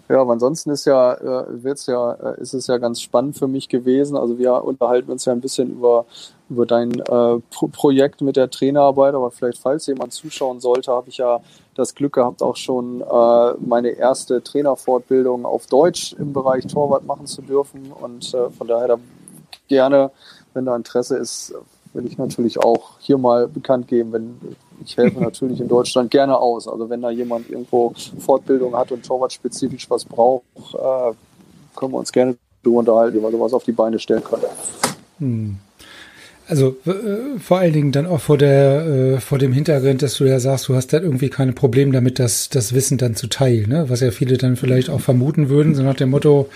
ja, 0.09 0.21
aber 0.21 0.33
ansonsten 0.33 0.71
ist 0.71 0.85
ja, 0.85 1.13
äh, 1.13 1.63
wird's 1.63 1.85
ja, 1.85 2.13
äh, 2.13 2.41
ist 2.41 2.53
es 2.53 2.67
ja 2.67 2.77
ganz 2.77 3.01
spannend 3.01 3.37
für 3.37 3.47
mich 3.47 3.69
gewesen. 3.69 4.17
Also 4.17 4.37
wir 4.37 4.63
unterhalten 4.63 5.11
uns 5.11 5.25
ja 5.25 5.33
ein 5.33 5.41
bisschen 5.41 5.71
über, 5.71 6.05
über 6.49 6.65
dein 6.65 6.91
äh, 6.99 7.39
Pro 7.51 7.67
Projekt 7.71 8.21
mit 8.21 8.35
der 8.35 8.49
Trainerarbeit, 8.49 9.13
aber 9.13 9.31
vielleicht, 9.31 9.59
falls 9.59 9.87
jemand 9.87 10.13
zuschauen 10.13 10.59
sollte, 10.59 10.91
habe 10.91 11.09
ich 11.09 11.17
ja 11.17 11.41
das 11.81 11.95
Glück 11.95 12.13
gehabt, 12.13 12.41
auch 12.41 12.55
schon 12.55 13.01
äh, 13.01 13.53
meine 13.59 13.89
erste 13.89 14.41
Trainerfortbildung 14.41 15.45
auf 15.45 15.67
Deutsch 15.67 16.13
im 16.13 16.31
Bereich 16.31 16.67
Torwart 16.67 17.05
machen 17.05 17.27
zu 17.27 17.41
dürfen. 17.41 17.91
Und 17.91 18.33
äh, 18.33 18.49
von 18.49 18.67
daher 18.67 18.87
da 18.87 18.97
gerne, 19.67 20.11
wenn 20.53 20.65
da 20.65 20.75
Interesse 20.75 21.17
ist, 21.17 21.53
will 21.93 22.05
ich 22.05 22.17
natürlich 22.17 22.59
auch 22.59 22.99
hier 22.99 23.17
mal 23.17 23.47
bekannt 23.47 23.87
geben, 23.87 24.13
wenn 24.13 24.39
ich 24.83 24.95
helfe 24.97 25.19
natürlich 25.21 25.59
in 25.59 25.67
Deutschland 25.67 26.11
gerne 26.11 26.37
aus. 26.37 26.67
Also 26.67 26.89
wenn 26.89 27.01
da 27.01 27.09
jemand 27.09 27.49
irgendwo 27.49 27.93
Fortbildung 28.19 28.75
hat 28.75 28.91
und 28.91 29.05
torwartspezifisch 29.05 29.89
was 29.89 30.05
braucht, 30.05 30.43
äh, 30.73 31.13
können 31.75 31.91
wir 31.91 31.97
uns 31.97 32.11
gerne 32.11 32.37
darüber 32.63 32.79
unterhalten, 32.79 33.17
wie 33.17 33.21
wir 33.21 33.31
sowas 33.31 33.53
auf 33.53 33.63
die 33.63 33.71
Beine 33.71 33.99
stellen 33.99 34.23
können. 34.23 34.43
Hm. 35.19 35.57
Also 36.51 36.75
äh, 36.85 37.39
vor 37.39 37.59
allen 37.59 37.71
Dingen 37.71 37.91
dann 37.93 38.05
auch 38.05 38.19
vor 38.19 38.37
der 38.37 38.85
äh, 38.85 39.19
vor 39.21 39.37
dem 39.37 39.53
Hintergrund, 39.53 40.01
dass 40.01 40.15
du 40.15 40.25
ja 40.25 40.37
sagst, 40.37 40.67
du 40.67 40.75
hast 40.75 40.91
da 40.91 40.99
irgendwie 40.99 41.29
keine 41.29 41.53
Probleme 41.53 41.93
damit, 41.93 42.19
das 42.19 42.49
das 42.49 42.73
Wissen 42.73 42.97
dann 42.97 43.15
zu 43.15 43.27
teilen, 43.27 43.69
ne? 43.69 43.85
Was 43.87 44.01
ja 44.01 44.11
viele 44.11 44.35
dann 44.35 44.57
vielleicht 44.57 44.89
auch 44.89 44.99
vermuten 44.99 45.47
würden, 45.47 45.75
so 45.75 45.81
nach 45.81 45.95
dem 45.95 46.09
Motto, 46.09 46.49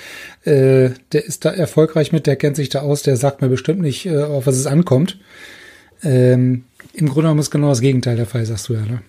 äh, 0.43 0.89
der 1.13 1.25
ist 1.25 1.45
da 1.45 1.51
erfolgreich 1.51 2.11
mit, 2.11 2.27
der 2.27 2.35
kennt 2.35 2.57
sich 2.57 2.67
da 2.67 2.81
aus, 2.81 3.03
der 3.03 3.15
sagt 3.15 3.41
mir 3.41 3.47
bestimmt 3.47 3.79
nicht, 3.79 4.05
äh, 4.05 4.21
auf 4.21 4.47
was 4.47 4.57
es 4.57 4.67
ankommt. 4.67 5.17
Ähm, 6.03 6.65
Im 6.91 7.05
Grunde 7.05 7.21
genommen 7.21 7.39
ist 7.39 7.51
genau 7.51 7.69
das 7.69 7.79
Gegenteil 7.79 8.17
der 8.17 8.25
Fall, 8.25 8.45
sagst 8.45 8.67
du 8.67 8.73
ja, 8.73 8.81
ne? 8.81 9.01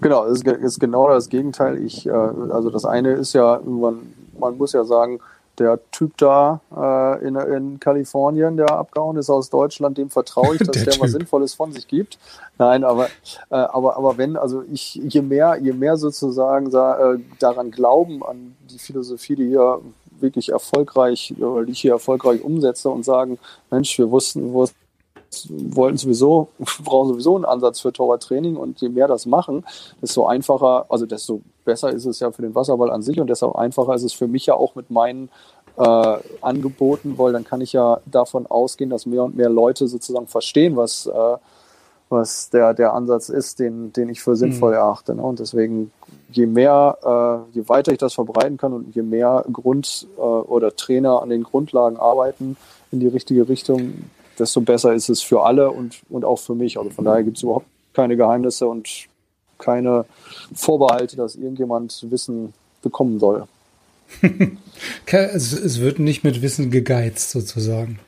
Genau, 0.00 0.24
es 0.24 0.40
ist 0.40 0.80
genau 0.80 1.10
das 1.10 1.28
Gegenteil. 1.28 1.76
Ich, 1.84 2.06
äh, 2.06 2.10
also 2.10 2.70
das 2.70 2.86
eine 2.86 3.12
ist 3.12 3.34
ja, 3.34 3.60
man, 3.66 3.98
man 4.40 4.56
muss 4.56 4.72
ja 4.72 4.84
sagen, 4.84 5.20
der 5.58 5.80
Typ 5.90 6.16
da 6.18 6.60
äh, 6.74 7.26
in, 7.26 7.36
in 7.36 7.80
Kalifornien, 7.80 8.56
der 8.56 8.70
abgehauen 8.70 9.16
ist 9.16 9.30
aus 9.30 9.50
Deutschland, 9.50 9.98
dem 9.98 10.10
vertraue 10.10 10.56
ich, 10.56 10.58
dass 10.66 10.72
der, 10.72 10.84
der 10.84 11.00
was 11.00 11.12
Sinnvolles 11.12 11.54
von 11.54 11.72
sich 11.72 11.88
gibt. 11.88 12.18
Nein, 12.58 12.84
aber, 12.84 13.06
äh, 13.50 13.56
aber, 13.56 13.96
aber 13.96 14.18
wenn, 14.18 14.36
also 14.36 14.62
ich, 14.72 14.94
je 14.94 15.22
mehr, 15.22 15.58
je 15.60 15.72
mehr 15.72 15.96
sozusagen 15.96 16.66
äh, 16.66 17.18
daran 17.38 17.70
glauben, 17.70 18.24
an 18.24 18.56
die 18.70 18.78
Philosophie, 18.78 19.36
die 19.36 19.48
hier 19.48 19.80
wirklich 20.20 20.50
erfolgreich, 20.50 21.34
oder 21.38 21.64
die 21.64 21.72
ich 21.72 21.80
hier 21.80 21.92
erfolgreich 21.92 22.42
umsetze 22.42 22.88
und 22.88 23.04
sagen, 23.04 23.38
Mensch, 23.70 23.98
wir 23.98 24.10
wussten, 24.10 24.52
wo 24.52 24.66
wollten 25.48 25.98
sowieso, 25.98 26.48
brauchen 26.84 27.08
sowieso 27.08 27.36
einen 27.36 27.44
Ansatz 27.44 27.80
für 27.80 27.92
Torwarttraining 27.92 28.56
und 28.56 28.80
je 28.80 28.88
mehr 28.88 29.08
das 29.08 29.26
machen, 29.26 29.64
desto 30.02 30.26
einfacher, 30.26 30.86
also 30.88 31.06
desto 31.06 31.40
besser 31.64 31.90
ist 31.90 32.06
es 32.06 32.20
ja 32.20 32.30
für 32.30 32.42
den 32.42 32.54
Wasserball 32.54 32.90
an 32.90 33.02
sich 33.02 33.20
und 33.20 33.28
desto 33.28 33.52
einfacher 33.52 33.94
ist 33.94 34.04
es 34.04 34.12
für 34.12 34.28
mich 34.28 34.46
ja 34.46 34.54
auch 34.54 34.74
mit 34.74 34.90
meinen 34.90 35.28
äh, 35.76 36.18
Angeboten, 36.40 37.18
weil 37.18 37.32
dann 37.32 37.44
kann 37.44 37.60
ich 37.60 37.72
ja 37.72 38.00
davon 38.06 38.46
ausgehen, 38.46 38.90
dass 38.90 39.06
mehr 39.06 39.24
und 39.24 39.36
mehr 39.36 39.50
Leute 39.50 39.88
sozusagen 39.88 40.26
verstehen, 40.26 40.76
was, 40.76 41.06
äh, 41.06 41.36
was 42.08 42.50
der, 42.50 42.72
der 42.72 42.94
Ansatz 42.94 43.28
ist, 43.28 43.58
den, 43.58 43.92
den 43.92 44.08
ich 44.08 44.22
für 44.22 44.36
sinnvoll 44.36 44.70
mhm. 44.70 44.76
erachte. 44.76 45.14
Ne? 45.14 45.22
Und 45.22 45.38
deswegen, 45.38 45.92
je 46.30 46.46
mehr, 46.46 47.44
äh, 47.52 47.56
je 47.56 47.68
weiter 47.68 47.92
ich 47.92 47.98
das 47.98 48.14
verbreiten 48.14 48.56
kann 48.56 48.72
und 48.72 48.94
je 48.94 49.02
mehr 49.02 49.44
Grund- 49.52 50.06
äh, 50.16 50.20
oder 50.20 50.74
Trainer 50.74 51.20
an 51.22 51.28
den 51.28 51.42
Grundlagen 51.42 51.96
arbeiten 51.98 52.56
in 52.90 53.00
die 53.00 53.08
richtige 53.08 53.48
Richtung, 53.48 54.04
desto 54.38 54.60
besser 54.60 54.94
ist 54.94 55.08
es 55.08 55.22
für 55.22 55.42
alle 55.42 55.70
und, 55.70 56.00
und 56.08 56.24
auch 56.24 56.38
für 56.38 56.54
mich. 56.54 56.78
Also 56.78 56.90
von 56.90 57.04
daher 57.04 57.22
gibt 57.22 57.36
es 57.36 57.42
überhaupt 57.42 57.66
keine 57.92 58.16
Geheimnisse 58.16 58.66
und 58.66 58.88
keine 59.58 60.04
Vorbehalte, 60.54 61.16
dass 61.16 61.36
irgendjemand 61.36 62.06
Wissen 62.10 62.52
bekommen 62.82 63.18
soll. 63.18 63.46
es, 65.06 65.52
es 65.52 65.80
wird 65.80 65.98
nicht 65.98 66.22
mit 66.22 66.42
Wissen 66.42 66.70
gegeizt, 66.70 67.30
sozusagen. 67.30 67.98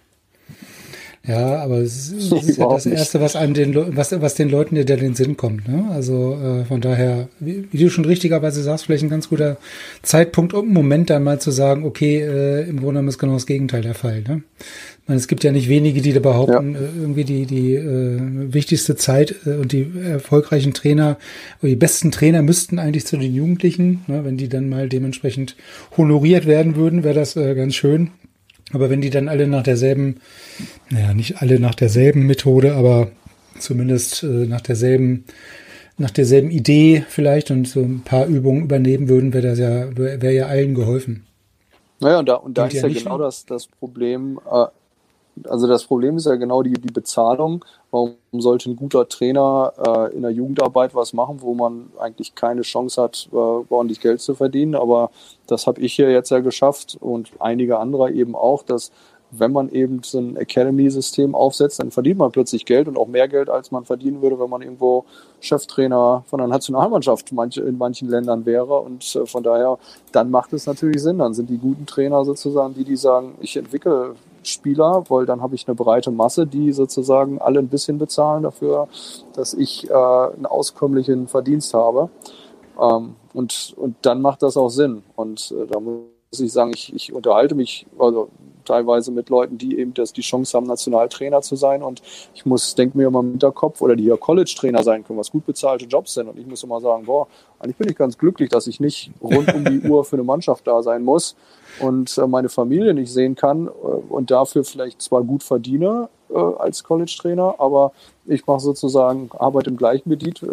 Ja, 1.29 1.63
aber 1.63 1.79
es 1.79 2.11
ist, 2.11 2.33
es 2.33 2.49
ist 2.49 2.59
ja 2.59 2.69
das 2.69 2.87
Erste, 2.87 3.21
was 3.21 3.37
einem 3.37 3.55
den, 3.55 3.97
was, 3.97 4.19
was 4.21 4.35
den 4.35 4.49
Leuten 4.49 4.75
ja 4.75 4.83
in 4.83 5.01
den 5.01 5.15
Sinn 5.15 5.37
kommt. 5.37 5.69
Ne? 5.69 5.89
Also 5.91 6.39
äh, 6.43 6.65
von 6.65 6.81
daher, 6.81 7.29
wie, 7.39 7.69
wie, 7.71 7.79
du 7.79 7.91
schon 7.91 8.07
richtigerweise 8.07 8.63
sagst, 8.63 8.87
vielleicht 8.87 9.05
ein 9.05 9.11
ganz 9.11 9.29
guter 9.29 9.59
Zeitpunkt, 10.03 10.55
um 10.55 10.65
einen 10.65 10.75
Moment 10.75 11.11
dann 11.11 11.23
mal 11.23 11.39
zu 11.39 11.51
sagen, 11.51 11.85
okay, 11.85 12.21
äh, 12.23 12.63
im 12.63 12.77
Grunde 12.77 12.95
genommen 12.95 13.09
ist 13.09 13.19
genau 13.19 13.35
das 13.35 13.47
Gegenteil 13.47 13.83
der 13.83 13.95
Fall. 13.95 14.23
Ne? 14.23 14.43
meine, 15.09 15.19
es 15.19 15.27
gibt 15.27 15.43
ja 15.43 15.53
nicht 15.53 15.69
wenige, 15.69 16.03
die 16.03 16.13
da 16.13 16.21
behaupten, 16.21 16.75
ja. 16.75 16.81
Äh, 16.81 17.01
irgendwie 17.01 17.25
die, 17.25 17.47
die 17.47 17.75
äh, 17.75 18.19
wichtigste 18.53 18.95
Zeit 18.95 19.35
äh, 19.47 19.55
und 19.55 19.73
die 19.73 19.91
erfolgreichen 20.05 20.75
Trainer 20.75 21.17
oder 21.63 21.71
die 21.71 21.77
besten 21.77 22.11
Trainer 22.11 22.43
müssten 22.43 22.79
eigentlich 22.79 23.07
zu 23.07 23.17
den 23.17 23.35
Jugendlichen, 23.35 24.05
ne, 24.07 24.25
wenn 24.25 24.37
die 24.37 24.49
dann 24.49 24.69
mal 24.69 24.89
dementsprechend 24.89 25.57
honoriert 25.97 26.47
werden 26.47 26.77
würden, 26.77 27.05
wäre 27.05 27.15
das 27.15 27.37
äh, 27.37 27.55
ganz 27.55 27.75
schön. 27.75 28.11
Aber 28.73 28.91
wenn 28.91 29.01
die 29.01 29.11
dann 29.11 29.29
alle 29.29 29.47
nach 29.47 29.63
derselben, 29.63 30.17
naja, 30.91 31.15
nicht 31.15 31.41
alle 31.41 31.59
nach 31.59 31.75
derselben 31.75 32.27
Methode, 32.27 32.75
aber 32.75 33.11
zumindest 33.59 34.23
äh, 34.23 34.27
nach 34.47 34.61
derselben 34.61 35.25
nach 35.99 36.11
derselben 36.11 36.51
Idee 36.51 37.05
vielleicht 37.09 37.51
und 37.51 37.67
so 37.67 37.81
ein 37.81 38.03
paar 38.05 38.27
Übungen 38.27 38.63
übernehmen 38.63 39.09
würden, 39.09 39.33
wäre 39.33 39.49
das 39.49 39.59
ja, 39.59 39.97
wäre 39.97 40.33
ja 40.33 40.47
allen 40.47 40.75
geholfen. 40.75 41.27
Naja, 42.01 42.21
und 42.21 42.29
da, 42.29 42.35
und 42.35 42.57
da 42.57 42.67
ist 42.67 42.75
ja, 42.75 42.87
ja 42.87 42.99
genau 42.99 43.19
das, 43.19 43.45
das 43.45 43.67
Problem, 43.67 44.39
äh, 44.51 44.67
also 45.49 45.67
das 45.67 45.85
Problem 45.85 46.17
ist 46.17 46.27
ja 46.27 46.37
genau 46.37 46.63
die, 46.63 46.73
die 46.73 46.93
Bezahlung. 46.93 47.65
Warum 47.91 48.17
sollte 48.33 48.71
ein 48.71 48.77
guter 48.77 49.09
Trainer 49.09 49.73
äh, 49.79 50.15
in 50.15 50.23
der 50.23 50.31
Jugendarbeit 50.31 50.95
was 50.95 51.13
machen, 51.13 51.41
wo 51.41 51.55
man 51.55 51.91
eigentlich 51.99 52.35
keine 52.35 52.63
Chance 52.63 53.03
hat, 53.03 53.29
äh, 53.33 53.37
ordentlich 53.37 54.01
Geld 54.01 54.21
zu 54.21 54.35
verdienen? 54.35 54.75
Aber 54.75 55.11
das 55.47 55.67
habe 55.67 55.81
ich 55.81 55.95
hier 55.95 56.11
jetzt 56.11 56.31
ja 56.31 56.41
geschafft 56.41 56.97
und 57.01 57.31
einige 57.39 57.79
andere 57.79 58.11
eben 58.13 58.35
auch, 58.35 58.63
dass 58.63 58.91
wenn 59.31 59.53
man 59.53 59.69
eben 59.71 60.03
so 60.03 60.19
ein 60.19 60.37
Academy-System 60.37 61.35
aufsetzt, 61.35 61.81
dann 61.81 61.91
verdient 61.91 62.19
man 62.19 62.33
plötzlich 62.33 62.65
Geld 62.65 62.89
und 62.89 62.97
auch 62.97 63.09
mehr 63.09 63.29
Geld, 63.29 63.51
als 63.51 63.71
man 63.71 63.85
verdienen 63.85 64.23
würde, 64.23 64.39
wenn 64.41 64.49
man 64.49 64.63
irgendwo 64.63 65.05
Cheftrainer 65.41 66.25
von 66.27 66.41
einer 66.41 66.49
Nationalmannschaft 66.49 67.31
in 67.31 67.79
manchen 67.79 68.09
Ländern 68.09 68.47
wäre. 68.47 68.81
Und 68.81 69.15
äh, 69.17 69.27
von 69.27 69.43
daher, 69.43 69.79
dann 70.13 70.31
macht 70.31 70.53
es 70.53 70.67
natürlich 70.67 71.03
Sinn. 71.03 71.19
Dann 71.19 71.35
sind 71.35 71.51
die 71.51 71.59
guten 71.59 71.87
Trainer 71.87 72.25
sozusagen 72.25 72.75
die, 72.75 72.85
die 72.85 72.97
sagen, 72.97 73.35
ich 73.41 73.57
entwickle 73.57 74.15
Spieler, 74.49 75.05
weil 75.09 75.27
dann 75.27 75.43
habe 75.43 75.55
ich 75.55 75.67
eine 75.67 75.75
breite 75.75 76.11
Masse, 76.11 76.47
die 76.47 76.73
sozusagen 76.73 77.41
alle 77.41 77.59
ein 77.59 77.69
bisschen 77.69 77.99
bezahlen 77.99 78.43
dafür, 78.43 78.89
dass 79.35 79.55
ich 79.55 79.89
äh, 79.89 79.93
einen 79.93 80.47
auskömmlichen 80.47 81.29
Verdienst 81.29 81.75
habe. 81.75 82.11
Ähm, 82.81 83.17
und, 83.33 83.75
und 83.77 83.97
dann 84.03 84.23
macht 84.23 84.43
das 84.43 84.57
auch 84.57 84.71
Sinn. 84.71 85.03
Und 85.17 85.53
äh, 85.53 85.67
da 85.67 85.81
muss 85.81 86.41
ich 86.41 86.53
sagen, 86.53 86.73
ich, 86.75 86.95
ich 86.95 87.13
unterhalte 87.13 87.55
mich 87.55 87.87
also 87.99 88.29
teilweise 88.69 89.11
mit 89.11 89.31
Leuten, 89.31 89.59
die 89.59 89.79
eben 89.79 89.95
das, 89.95 90.13
die 90.13 90.21
Chance 90.21 90.57
haben, 90.57 90.67
Nationaltrainer 90.67 91.41
zu 91.41 91.57
sein. 91.57 91.83
Und 91.83 92.03
ich 92.35 92.47
muss, 92.47 92.75
denke 92.75 92.97
mir 92.97 93.09
immer 93.09 93.21
im 93.21 93.31
Hinterkopf, 93.31 93.81
oder 93.81 93.97
die 93.97 94.05
ja 94.05 94.17
College-Trainer 94.17 94.83
sein 94.83 95.05
können, 95.05 95.19
was 95.19 95.31
gut 95.31 95.47
bezahlte 95.47 95.87
Jobs 95.87 96.15
sind. 96.15 96.29
Und 96.29 96.39
ich 96.39 96.47
muss 96.47 96.63
immer 96.63 96.81
sagen, 96.81 97.07
boah, 97.07 97.27
eigentlich 97.59 97.77
bin 97.77 97.89
ich 97.89 97.97
ganz 97.97 98.19
glücklich, 98.19 98.51
dass 98.51 98.67
ich 98.67 98.79
nicht 98.79 99.11
rund 99.23 99.53
um 99.55 99.65
die 99.65 99.81
Uhr 99.89 100.05
für 100.05 100.17
eine 100.17 100.25
Mannschaft 100.25 100.67
da 100.67 100.83
sein 100.83 101.03
muss, 101.03 101.35
und 101.81 102.17
äh, 102.19 102.27
meine 102.27 102.49
Familie 102.49 102.95
nicht 102.95 103.13
sehen 103.13 103.35
kann 103.35 103.67
äh, 103.67 103.71
und 103.71 104.31
dafür 104.31 104.65
vielleicht 104.65 105.03
zwar 105.03 105.23
gut 105.23 105.43
verdiene 105.43 106.09
äh, 106.31 106.39
als 106.39 106.85
College-Trainer, 106.85 107.57
aber 107.59 107.93
ich 108.27 108.47
mache 108.47 108.61
sozusagen 108.61 109.31
Arbeit 109.39 109.67
im 109.67 109.77
gleichen 109.77 110.11
Gebiet, 110.11 110.45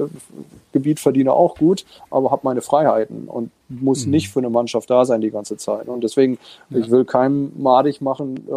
Gebiet 0.72 1.00
verdiene 1.00 1.34
auch 1.34 1.58
gut, 1.58 1.86
aber 2.10 2.32
habe 2.32 2.42
meine 2.44 2.62
Freiheiten 2.62 3.28
und 3.28 3.52
muss 3.68 4.06
mhm. 4.06 4.12
nicht 4.12 4.30
für 4.30 4.40
eine 4.40 4.50
Mannschaft 4.50 4.90
da 4.90 5.04
sein 5.04 5.20
die 5.22 5.32
ganze 5.32 5.58
Zeit. 5.58 5.88
Und 5.90 6.04
deswegen, 6.04 6.38
ja. 6.70 6.80
ich 6.80 6.90
will 6.90 7.04
keinem 7.04 7.52
madig 7.58 8.00
machen, 8.00 8.48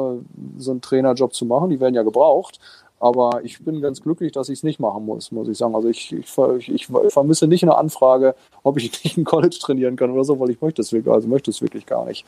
so 0.59 0.71
einen 0.71 0.81
Trainerjob 0.81 1.35
zu 1.35 1.47
machen. 1.47 1.71
Die 1.71 1.81
werden 1.81 1.97
ja 1.97 2.05
gebraucht. 2.05 2.61
Aber 3.01 3.41
ich 3.45 3.63
bin 3.63 3.81
ganz 3.81 4.03
glücklich, 4.03 4.33
dass 4.33 4.49
ich 4.49 4.59
es 4.59 4.63
nicht 4.63 4.81
machen 4.81 5.05
muss, 5.05 5.31
muss 5.31 5.49
ich 5.49 5.57
sagen. 5.57 5.75
Also 5.75 5.89
ich, 5.89 6.13
ich, 6.13 6.27
ich, 6.59 6.69
ich, 6.69 6.87
vermisse 7.13 7.47
nicht 7.47 7.63
eine 7.63 7.77
Anfrage, 7.77 8.35
ob 8.63 8.77
ich 8.77 8.93
nicht 9.05 9.17
ein 9.17 9.25
College 9.25 9.57
trainieren 9.61 9.97
kann 9.97 10.11
oder 10.11 10.25
so, 10.25 10.39
weil 10.41 10.51
ich 10.51 10.61
möchte 10.61 10.83
es 10.83 10.93
wirklich, 10.93 11.13
also 11.13 11.29
möchte 11.29 11.51
es 11.51 11.63
wirklich 11.63 11.87
gar 11.87 12.07
nicht. 12.07 12.25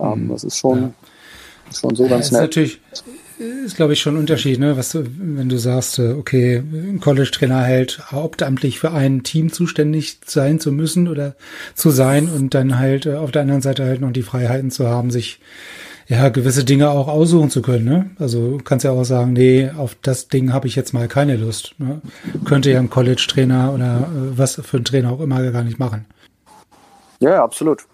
Ähm, 0.00 0.24
mhm. 0.24 0.28
das 0.30 0.44
ist 0.44 0.56
schon, 0.56 0.80
ja. 0.80 0.92
schon 1.78 1.94
so 1.94 2.06
ganz 2.08 2.30
nett. 2.30 2.40
Ist 2.40 2.48
natürlich, 2.48 2.80
ist 3.64 3.76
glaube 3.76 3.92
ich 3.92 4.00
schon 4.00 4.14
ein 4.14 4.20
Unterschied, 4.20 4.58
ne? 4.58 4.76
Was 4.76 4.92
du, 4.92 5.04
wenn 5.16 5.48
du 5.48 5.58
sagst, 5.58 5.98
äh, 5.98 6.12
okay, 6.12 6.56
ein 6.56 7.00
College-Trainer 7.00 7.62
hält 7.62 8.10
hauptamtlich 8.10 8.78
für 8.78 8.92
ein 8.92 9.22
Team 9.24 9.52
zuständig 9.52 10.18
sein 10.24 10.58
zu 10.58 10.72
müssen 10.72 11.06
oder 11.06 11.36
zu 11.74 11.90
sein 11.90 12.28
und 12.28 12.54
dann 12.54 12.78
halt 12.78 13.04
äh, 13.04 13.16
auf 13.16 13.30
der 13.30 13.42
anderen 13.42 13.62
Seite 13.62 13.84
halt 13.84 14.00
noch 14.00 14.12
die 14.12 14.22
Freiheiten 14.22 14.70
zu 14.70 14.88
haben, 14.88 15.10
sich 15.10 15.40
ja, 16.08 16.30
gewisse 16.30 16.64
Dinge 16.64 16.90
auch 16.90 17.06
aussuchen 17.06 17.50
zu 17.50 17.60
können. 17.60 17.84
Ne? 17.84 18.10
Also 18.18 18.56
du 18.56 18.64
kannst 18.64 18.84
ja 18.84 18.92
auch 18.92 19.04
sagen, 19.04 19.34
nee, 19.34 19.70
auf 19.76 19.94
das 20.00 20.28
Ding 20.28 20.54
habe 20.54 20.66
ich 20.66 20.74
jetzt 20.74 20.94
mal 20.94 21.06
keine 21.06 21.36
Lust. 21.36 21.74
Ne? 21.78 22.00
Könnte 22.46 22.70
ja 22.70 22.78
ein 22.78 22.88
College-Trainer 22.88 23.74
oder 23.74 24.08
äh, 24.10 24.38
was 24.38 24.54
für 24.56 24.78
ein 24.78 24.84
Trainer 24.84 25.12
auch 25.12 25.20
immer 25.20 25.50
gar 25.50 25.62
nicht 25.62 25.78
machen. 25.78 26.06
Ja, 27.20 27.30
ja 27.30 27.44
absolut. 27.44 27.84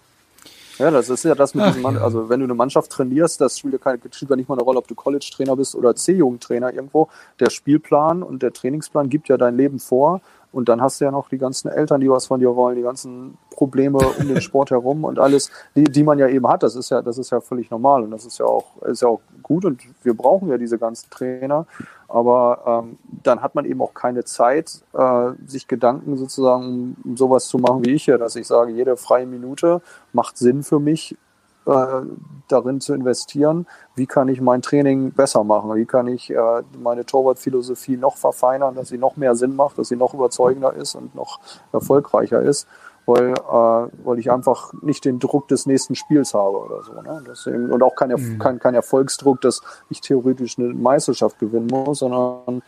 Ja, 0.77 0.91
das 0.91 1.09
ist 1.09 1.23
ja 1.23 1.35
das 1.35 1.55
mit 1.55 1.63
Ach, 1.63 1.69
diesem 1.69 1.83
Mann, 1.83 1.95
ja. 1.95 2.01
also 2.01 2.27
wenn 2.29 2.39
du 2.39 2.45
eine 2.45 2.53
Mannschaft 2.53 2.91
trainierst, 2.91 3.39
das 3.39 3.59
spielt 3.59 3.73
ja, 3.73 3.79
keine, 3.79 3.99
spielt 4.11 4.29
ja 4.29 4.35
nicht 4.35 4.49
mal 4.49 4.55
eine 4.55 4.63
Rolle, 4.63 4.79
ob 4.79 4.87
du 4.87 4.95
College-Trainer 4.95 5.55
bist 5.55 5.75
oder 5.75 5.95
C-Jugendtrainer 5.95 6.73
irgendwo. 6.73 7.09
Der 7.39 7.49
Spielplan 7.49 8.23
und 8.23 8.43
der 8.43 8.53
Trainingsplan 8.53 9.09
gibt 9.09 9.27
ja 9.27 9.37
dein 9.37 9.55
Leben 9.55 9.79
vor 9.79 10.21
und 10.55 10.69
dann 10.69 10.81
hast 10.81 11.01
du 11.01 11.05
ja 11.05 11.11
noch 11.11 11.27
die 11.27 11.37
ganzen 11.37 11.67
Eltern, 11.67 11.99
die 11.99 12.09
was 12.09 12.27
von 12.27 12.39
dir 12.39 12.55
wollen, 12.55 12.77
die 12.77 12.81
ganzen 12.81 13.37
Probleme 13.49 13.97
um 13.97 14.25
den 14.25 14.39
Sport 14.39 14.71
herum 14.71 15.03
und 15.03 15.19
alles, 15.19 15.51
die, 15.75 15.83
die 15.83 16.01
man 16.01 16.17
ja 16.17 16.29
eben 16.29 16.47
hat. 16.47 16.63
Das 16.63 16.77
ist 16.77 16.91
ja, 16.91 17.01
das 17.01 17.17
ist 17.17 17.29
ja 17.29 17.41
völlig 17.41 17.69
normal 17.69 18.03
und 18.03 18.11
das 18.11 18.25
ist 18.25 18.37
ja 18.37 18.45
auch, 18.45 18.81
ist 18.83 19.01
ja 19.01 19.09
auch 19.09 19.19
gut 19.43 19.65
und 19.65 19.81
wir 20.03 20.13
brauchen 20.13 20.47
ja 20.47 20.57
diese 20.57 20.77
ganzen 20.77 21.09
Trainer. 21.09 21.67
Aber 22.07 22.85
ähm, 22.85 22.97
dann 23.21 23.41
hat 23.41 23.53
man 23.53 23.65
eben 23.65 23.81
auch 23.81 23.93
keine 23.93 24.23
Zeit, 24.23 24.79
äh, 24.93 25.31
sich 25.45 25.67
Gedanken 25.67 26.15
sozusagen 26.15 26.95
um 27.03 27.17
sowas 27.17 27.49
zu 27.49 27.57
machen 27.57 27.83
wie 27.83 27.91
ich 27.91 28.05
hier, 28.05 28.17
dass 28.17 28.37
ich 28.37 28.47
sage, 28.47 28.71
jede 28.71 28.95
freie 28.95 29.25
Minute 29.25 29.81
macht 30.13 30.37
Sinn 30.37 30.63
für 30.63 30.79
mich, 30.79 31.17
darin 31.65 32.79
zu 32.79 32.93
investieren, 32.93 33.65
wie 33.95 34.05
kann 34.05 34.27
ich 34.27 34.39
mein 34.39 34.61
Training 34.61 35.11
besser 35.11 35.43
machen, 35.43 35.73
wie 35.75 35.85
kann 35.85 36.07
ich 36.07 36.29
äh, 36.29 36.63
meine 36.77 37.05
Torwartphilosophie 37.05 37.97
noch 37.97 38.17
verfeinern, 38.17 38.75
dass 38.75 38.89
sie 38.89 38.97
noch 38.97 39.17
mehr 39.17 39.35
Sinn 39.35 39.55
macht, 39.55 39.77
dass 39.77 39.87
sie 39.87 39.95
noch 39.95 40.13
überzeugender 40.13 40.73
ist 40.73 40.95
und 40.95 41.15
noch 41.15 41.39
erfolgreicher 41.71 42.41
ist. 42.41 42.67
weil, 43.07 43.33
äh, 43.33 44.03
weil 44.03 44.17
ich 44.17 44.31
einfach 44.31 44.73
nicht 44.81 45.05
den 45.05 45.19
Druck 45.19 45.47
des 45.47 45.67
nächsten 45.67 45.93
Spiels 45.93 46.33
habe 46.33 46.57
oder 46.57 46.81
so. 46.81 46.93
Ne? 46.93 47.23
Deswegen, 47.27 47.71
und 47.71 47.83
auch 47.83 47.95
kein, 47.95 48.09
mhm. 48.09 48.39
kein, 48.39 48.59
kein 48.59 48.73
Erfolgsdruck, 48.73 49.41
dass 49.41 49.61
ich 49.89 50.01
theoretisch 50.01 50.57
eine 50.57 50.73
Meisterschaft 50.73 51.37
gewinnen 51.37 51.67
muss, 51.67 51.99
sondern 51.99 52.63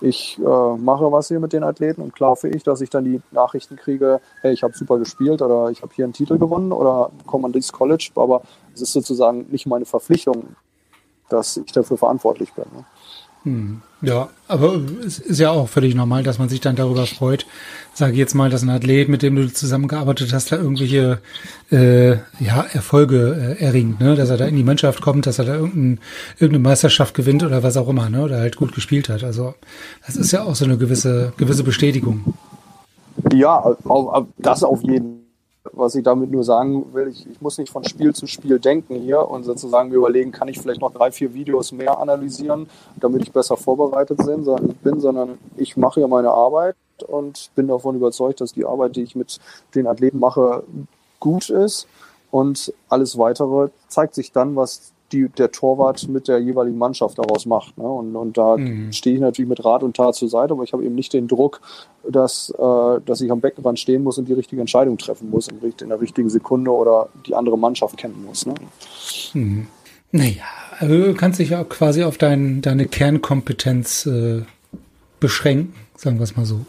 ich 0.00 0.38
äh, 0.38 0.76
mache 0.76 1.10
was 1.12 1.28
hier 1.28 1.40
mit 1.40 1.52
den 1.52 1.62
Athleten 1.62 2.02
und 2.02 2.14
klar 2.14 2.30
hoffe 2.30 2.48
ich, 2.48 2.62
dass 2.62 2.80
ich 2.80 2.90
dann 2.90 3.04
die 3.04 3.20
Nachrichten 3.30 3.76
kriege, 3.76 4.20
hey, 4.42 4.52
ich 4.52 4.62
habe 4.62 4.76
super 4.76 4.98
gespielt 4.98 5.42
oder 5.42 5.70
ich 5.70 5.82
habe 5.82 5.92
hier 5.94 6.04
einen 6.04 6.12
Titel 6.12 6.38
gewonnen 6.38 6.72
oder 6.72 7.10
komme 7.26 7.46
an 7.46 7.52
dieses 7.52 7.72
College, 7.72 8.10
aber 8.16 8.42
es 8.74 8.82
ist 8.82 8.92
sozusagen 8.92 9.46
nicht 9.50 9.66
meine 9.66 9.84
Verpflichtung, 9.84 10.56
dass 11.28 11.56
ich 11.56 11.72
dafür 11.72 11.96
verantwortlich 11.96 12.52
bin. 12.52 12.64
Ne? 12.74 12.84
Hm. 13.44 13.80
Ja, 14.02 14.28
aber 14.48 14.80
es 15.04 15.18
ist 15.18 15.40
ja 15.40 15.50
auch 15.50 15.68
völlig 15.68 15.94
normal, 15.94 16.22
dass 16.22 16.38
man 16.38 16.48
sich 16.48 16.60
dann 16.60 16.76
darüber 16.76 17.06
freut. 17.06 17.46
Sage 17.92 18.16
jetzt 18.16 18.34
mal, 18.34 18.48
dass 18.48 18.62
ein 18.62 18.70
Athlet, 18.70 19.08
mit 19.08 19.22
dem 19.22 19.36
du 19.36 19.52
zusammengearbeitet 19.52 20.32
hast, 20.32 20.52
da 20.52 20.56
irgendwelche 20.56 21.18
äh, 21.70 22.12
ja, 22.42 22.64
Erfolge 22.72 23.56
äh, 23.58 23.62
erringt, 23.62 24.00
ne? 24.00 24.14
dass 24.14 24.30
er 24.30 24.38
da 24.38 24.46
in 24.46 24.56
die 24.56 24.64
Mannschaft 24.64 25.02
kommt, 25.02 25.26
dass 25.26 25.38
er 25.38 25.44
da 25.44 25.54
irgendein, 25.54 26.00
irgendeine 26.38 26.68
Meisterschaft 26.68 27.14
gewinnt 27.14 27.42
oder 27.42 27.62
was 27.62 27.76
auch 27.76 27.88
immer, 27.88 28.08
ne? 28.08 28.22
oder 28.22 28.38
halt 28.38 28.56
gut 28.56 28.74
gespielt 28.74 29.10
hat. 29.10 29.22
Also 29.22 29.54
das 30.06 30.16
ist 30.16 30.32
ja 30.32 30.44
auch 30.44 30.54
so 30.54 30.64
eine 30.64 30.78
gewisse 30.78 31.32
gewisse 31.36 31.64
Bestätigung. 31.64 32.34
Ja, 33.32 33.76
das 34.38 34.62
auf 34.64 34.82
jeden 34.82 35.04
Fall 35.04 35.19
was 35.72 35.94
ich 35.94 36.02
damit 36.02 36.30
nur 36.30 36.44
sagen 36.44 36.92
will, 36.94 37.08
ich, 37.08 37.28
ich, 37.30 37.40
muss 37.40 37.58
nicht 37.58 37.70
von 37.70 37.84
Spiel 37.84 38.14
zu 38.14 38.26
Spiel 38.26 38.58
denken 38.58 38.96
hier 38.96 39.28
und 39.28 39.44
sozusagen 39.44 39.90
mir 39.90 39.96
überlegen, 39.96 40.32
kann 40.32 40.48
ich 40.48 40.58
vielleicht 40.58 40.80
noch 40.80 40.92
drei, 40.92 41.10
vier 41.10 41.34
Videos 41.34 41.72
mehr 41.72 41.98
analysieren, 41.98 42.68
damit 42.96 43.22
ich 43.22 43.32
besser 43.32 43.56
vorbereitet 43.56 44.18
bin, 44.82 45.00
sondern 45.00 45.38
ich 45.56 45.76
mache 45.76 46.00
ja 46.00 46.06
meine 46.06 46.30
Arbeit 46.30 46.76
und 47.06 47.50
bin 47.54 47.68
davon 47.68 47.96
überzeugt, 47.96 48.40
dass 48.40 48.52
die 48.52 48.64
Arbeit, 48.64 48.96
die 48.96 49.02
ich 49.02 49.16
mit 49.16 49.38
den 49.74 49.86
Athleten 49.86 50.18
mache, 50.18 50.64
gut 51.18 51.50
ist. 51.50 51.86
Und 52.30 52.72
alles 52.88 53.18
weitere 53.18 53.68
zeigt 53.88 54.14
sich 54.14 54.32
dann, 54.32 54.56
was 54.56 54.92
die 55.12 55.28
der 55.28 55.50
Torwart 55.50 56.08
mit 56.08 56.28
der 56.28 56.38
jeweiligen 56.38 56.78
Mannschaft 56.78 57.18
daraus 57.18 57.46
macht. 57.46 57.76
Ne? 57.78 57.84
Und, 57.84 58.14
und 58.16 58.36
da 58.38 58.56
mhm. 58.56 58.92
stehe 58.92 59.16
ich 59.16 59.20
natürlich 59.20 59.48
mit 59.48 59.64
Rat 59.64 59.82
und 59.82 59.96
Tat 59.96 60.14
zur 60.14 60.28
Seite, 60.28 60.52
aber 60.52 60.62
ich 60.62 60.72
habe 60.72 60.84
eben 60.84 60.94
nicht 60.94 61.12
den 61.12 61.28
Druck, 61.28 61.60
dass, 62.08 62.50
äh, 62.50 63.00
dass 63.04 63.20
ich 63.20 63.30
am 63.30 63.40
Beckenrand 63.40 63.78
stehen 63.78 64.02
muss 64.02 64.18
und 64.18 64.28
die 64.28 64.32
richtige 64.32 64.60
Entscheidung 64.60 64.98
treffen 64.98 65.30
muss 65.30 65.48
in, 65.48 65.58
in 65.62 65.88
der 65.88 66.00
richtigen 66.00 66.30
Sekunde 66.30 66.70
oder 66.70 67.08
die 67.26 67.34
andere 67.34 67.58
Mannschaft 67.58 67.96
kennen 67.96 68.24
muss. 68.26 68.46
Ne? 68.46 68.54
Mhm. 69.34 69.66
Naja, 70.12 70.42
also 70.78 70.94
du 70.94 71.14
kannst 71.14 71.38
dich 71.38 71.50
ja 71.50 71.62
quasi 71.64 72.02
auf 72.02 72.18
dein, 72.18 72.62
deine 72.62 72.86
Kernkompetenz 72.86 74.06
äh, 74.06 74.42
beschränken, 75.20 75.74
sagen 75.96 76.18
wir 76.18 76.24
es 76.24 76.36
mal 76.36 76.46
so. 76.46 76.64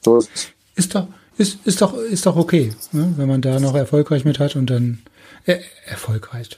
So 0.00 0.18
ist. 0.18 0.52
Ist 0.74 0.94
doch, 0.94 1.06
ist, 1.38 1.64
ist 1.66 1.80
doch, 1.80 1.96
ist 1.96 2.26
doch 2.26 2.36
okay, 2.36 2.72
ne? 2.92 3.14
wenn 3.16 3.28
man 3.28 3.40
da 3.40 3.60
noch 3.60 3.74
erfolgreich 3.74 4.24
mit 4.24 4.38
hat 4.38 4.56
und 4.56 4.70
dann 4.70 5.02
äh, 5.46 5.58
erfolgreich, 5.86 6.48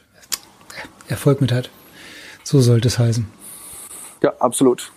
Erfolg 1.09 1.41
mit 1.41 1.53
hat. 1.53 1.71
So 2.45 2.61
sollte 2.61 2.89
es 2.89 2.99
heißen. 2.99 3.27
Ja, 4.23 4.33
absolut. 4.39 4.93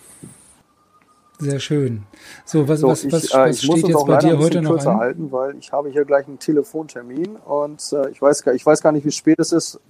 Sehr 1.40 1.58
schön. 1.58 2.02
So, 2.44 2.68
was, 2.68 2.80
so, 2.80 2.88
was, 2.88 3.10
was, 3.10 3.24
ich, 3.24 3.34
äh, 3.34 3.48
was 3.48 3.62
steht 3.62 3.88
jetzt 3.88 4.06
bei 4.06 4.18
dir 4.18 4.38
heute 4.38 4.60
noch 4.60 4.84
an? 4.84 4.96
halten, 4.98 5.32
weil 5.32 5.56
ich 5.56 5.72
habe 5.72 5.88
hier 5.88 6.04
gleich 6.04 6.28
einen 6.28 6.38
Telefontermin 6.38 7.36
und 7.36 7.82
äh, 7.92 8.10
ich, 8.10 8.20
weiß, 8.20 8.44
ich 8.54 8.64
weiß 8.64 8.82
gar 8.82 8.92
nicht, 8.92 9.06
wie 9.06 9.10
spät 9.10 9.38
es 9.38 9.52
ist. 9.52 9.80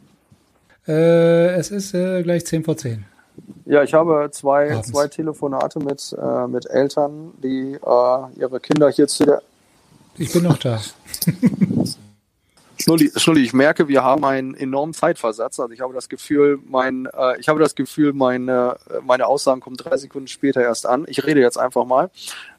Äh, 0.87 1.49
es 1.55 1.71
ist 1.71 1.93
äh, 1.93 2.23
gleich 2.23 2.47
10 2.47 2.65
vor 2.65 2.77
10. 2.77 3.05
Ja, 3.65 3.83
ich 3.83 3.95
habe 3.95 4.29
zwei, 4.33 4.81
zwei 4.83 5.09
Telefonate 5.09 5.81
mit, 5.81 6.15
äh, 6.21 6.47
mit 6.47 6.67
Eltern, 6.67 7.33
die 7.43 7.75
äh, 7.75 8.41
ihre 8.41 8.61
Kinder 8.61 8.91
hier 8.91 9.09
zu 9.09 9.25
der... 9.25 9.43
Ich 10.19 10.33
bin 10.33 10.45
noch 10.45 10.59
da. 10.59 10.81
Schnulli, 12.81 13.11
Schnulli, 13.15 13.43
ich 13.43 13.53
merke, 13.53 13.89
wir 13.89 14.03
haben 14.03 14.25
einen 14.25 14.55
enormen 14.55 14.95
Zeitversatz. 14.95 15.61
Also 15.61 15.73
ich 15.73 15.81
habe 15.81 15.93
das 15.93 16.09
Gefühl, 16.09 16.59
mein, 16.67 17.07
äh, 17.07 17.39
ich 17.39 17.49
habe 17.49 17.61
das 17.61 17.75
Gefühl, 17.75 18.13
meine, 18.13 18.77
meine 19.07 19.27
Aussagen 19.27 19.61
kommen 19.61 19.77
drei 19.77 19.97
Sekunden 19.97 20.29
später 20.29 20.63
erst 20.63 20.87
an. 20.87 21.05
Ich 21.09 21.25
rede 21.27 21.41
jetzt 21.41 21.59
einfach 21.59 21.85
mal. 21.85 22.11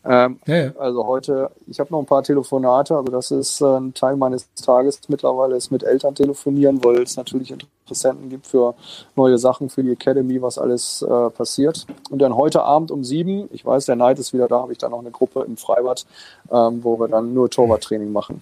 Ähm, 0.03 0.39
ja. 0.47 0.71
Also 0.77 1.05
heute, 1.05 1.51
ich 1.67 1.79
habe 1.79 1.91
noch 1.91 1.99
ein 1.99 2.05
paar 2.05 2.23
Telefonate, 2.23 2.95
also 2.95 3.11
das 3.11 3.29
ist 3.29 3.61
äh, 3.61 3.65
ein 3.65 3.93
Teil 3.93 4.15
meines 4.15 4.47
Tages 4.55 4.99
mittlerweile, 5.07 5.55
ist 5.55 5.71
mit 5.71 5.83
Eltern 5.83 6.15
telefonieren, 6.15 6.83
weil 6.83 7.03
es 7.03 7.17
natürlich 7.17 7.51
Interessenten 7.51 8.29
gibt 8.29 8.47
für 8.47 8.73
neue 9.15 9.37
Sachen 9.37 9.69
für 9.69 9.83
die 9.83 9.91
Academy, 9.91 10.41
was 10.41 10.57
alles 10.57 11.03
äh, 11.03 11.29
passiert. 11.29 11.85
Und 12.09 12.19
dann 12.19 12.35
heute 12.35 12.63
Abend 12.63 12.89
um 12.89 13.03
sieben, 13.03 13.47
ich 13.51 13.63
weiß, 13.63 13.85
der 13.85 13.95
Neid 13.95 14.17
ist 14.17 14.33
wieder 14.33 14.47
da, 14.47 14.61
habe 14.61 14.71
ich 14.71 14.79
da 14.79 14.89
noch 14.89 14.99
eine 14.99 15.11
Gruppe 15.11 15.43
im 15.47 15.57
Freibad, 15.57 16.05
ähm, 16.51 16.83
wo 16.83 16.99
wir 16.99 17.07
dann 17.07 17.33
nur 17.33 17.49
Torwarttraining 17.49 18.11
machen. 18.11 18.41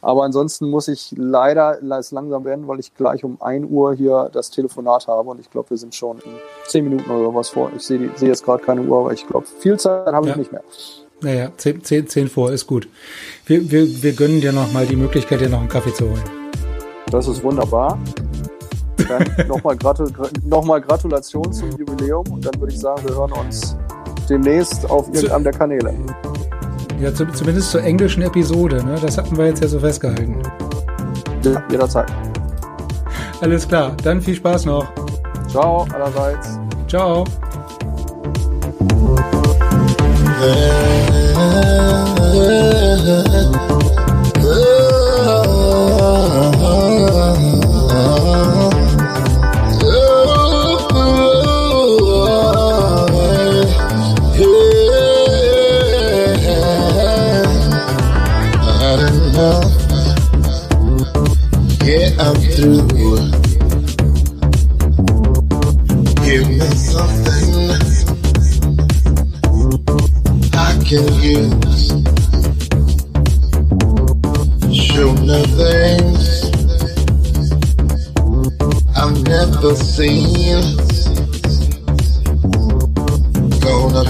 Aber 0.00 0.24
ansonsten 0.24 0.68
muss 0.70 0.88
ich 0.88 1.12
leider 1.16 1.78
langsam 1.80 2.44
werden, 2.44 2.68
weil 2.68 2.80
ich 2.80 2.94
gleich 2.94 3.24
um 3.24 3.40
ein 3.40 3.64
Uhr 3.64 3.94
hier 3.94 4.30
das 4.32 4.50
Telefonat 4.50 5.08
habe 5.08 5.30
und 5.30 5.40
ich 5.40 5.50
glaube, 5.50 5.70
wir 5.70 5.76
sind 5.76 5.94
schon 5.94 6.18
in 6.18 6.32
zehn 6.66 6.84
Minuten 6.84 7.10
oder 7.10 7.34
was 7.34 7.50
vor. 7.50 7.70
Ich 7.76 7.82
sehe 7.82 8.10
seh 8.16 8.26
jetzt 8.26 8.44
gerade 8.44 8.62
keine 8.62 8.82
Uhr, 8.82 9.00
aber 9.00 9.12
ich 9.12 9.26
glaube, 9.26 9.46
viel 9.46 9.78
Zeit 9.78 10.12
habe 10.12 10.28
ich 10.28 10.36
nicht 10.36 10.52
mehr. 10.52 10.62
Naja, 11.22 11.50
10, 11.54 11.84
10, 11.84 12.08
10 12.08 12.28
vor 12.28 12.50
ist 12.50 12.66
gut. 12.66 12.88
Wir, 13.44 13.70
wir, 13.70 14.02
wir 14.02 14.12
gönnen 14.14 14.40
dir 14.40 14.52
noch 14.52 14.72
mal 14.72 14.86
die 14.86 14.96
Möglichkeit, 14.96 15.40
dir 15.40 15.50
noch 15.50 15.60
einen 15.60 15.68
Kaffee 15.68 15.92
zu 15.92 16.04
holen. 16.08 16.24
Das 17.10 17.28
ist 17.28 17.42
wunderbar. 17.42 17.98
Dann 19.08 19.48
nochmal 19.48 19.76
Gratul 19.78 20.10
noch 20.46 20.64
Gratulation 20.80 21.52
zum 21.52 21.70
Jubiläum 21.72 22.26
und 22.30 22.44
dann 22.44 22.58
würde 22.60 22.72
ich 22.72 22.80
sagen, 22.80 23.06
wir 23.06 23.14
hören 23.14 23.32
uns 23.32 23.76
demnächst 24.28 24.88
auf 24.88 25.08
irgendeinem 25.12 25.44
der 25.44 25.52
Kanäle. 25.52 25.94
Ja, 27.00 27.14
zu, 27.14 27.24
zumindest 27.26 27.70
zur 27.70 27.82
englischen 27.82 28.22
Episode, 28.22 28.84
ne? 28.84 28.96
Das 29.00 29.16
hatten 29.16 29.36
wir 29.36 29.46
jetzt 29.46 29.62
ja 29.62 29.68
so 29.68 29.80
festgehalten. 29.80 30.36
Ja, 31.42 31.62
jederzeit. 31.70 32.12
Alles 33.40 33.66
klar, 33.66 33.96
dann 34.04 34.20
viel 34.20 34.34
Spaß 34.34 34.66
noch. 34.66 34.86
Ciao, 35.48 35.86
allerseits. 35.94 36.58
Ciao. 36.86 37.24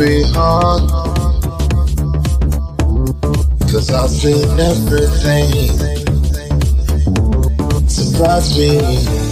Be 0.00 0.22
hard. 0.32 0.88
Cause 3.70 3.90
I've 3.90 4.08
seen 4.08 4.58
everything. 4.58 5.50
Surprise 7.86 8.56
me 8.56 9.29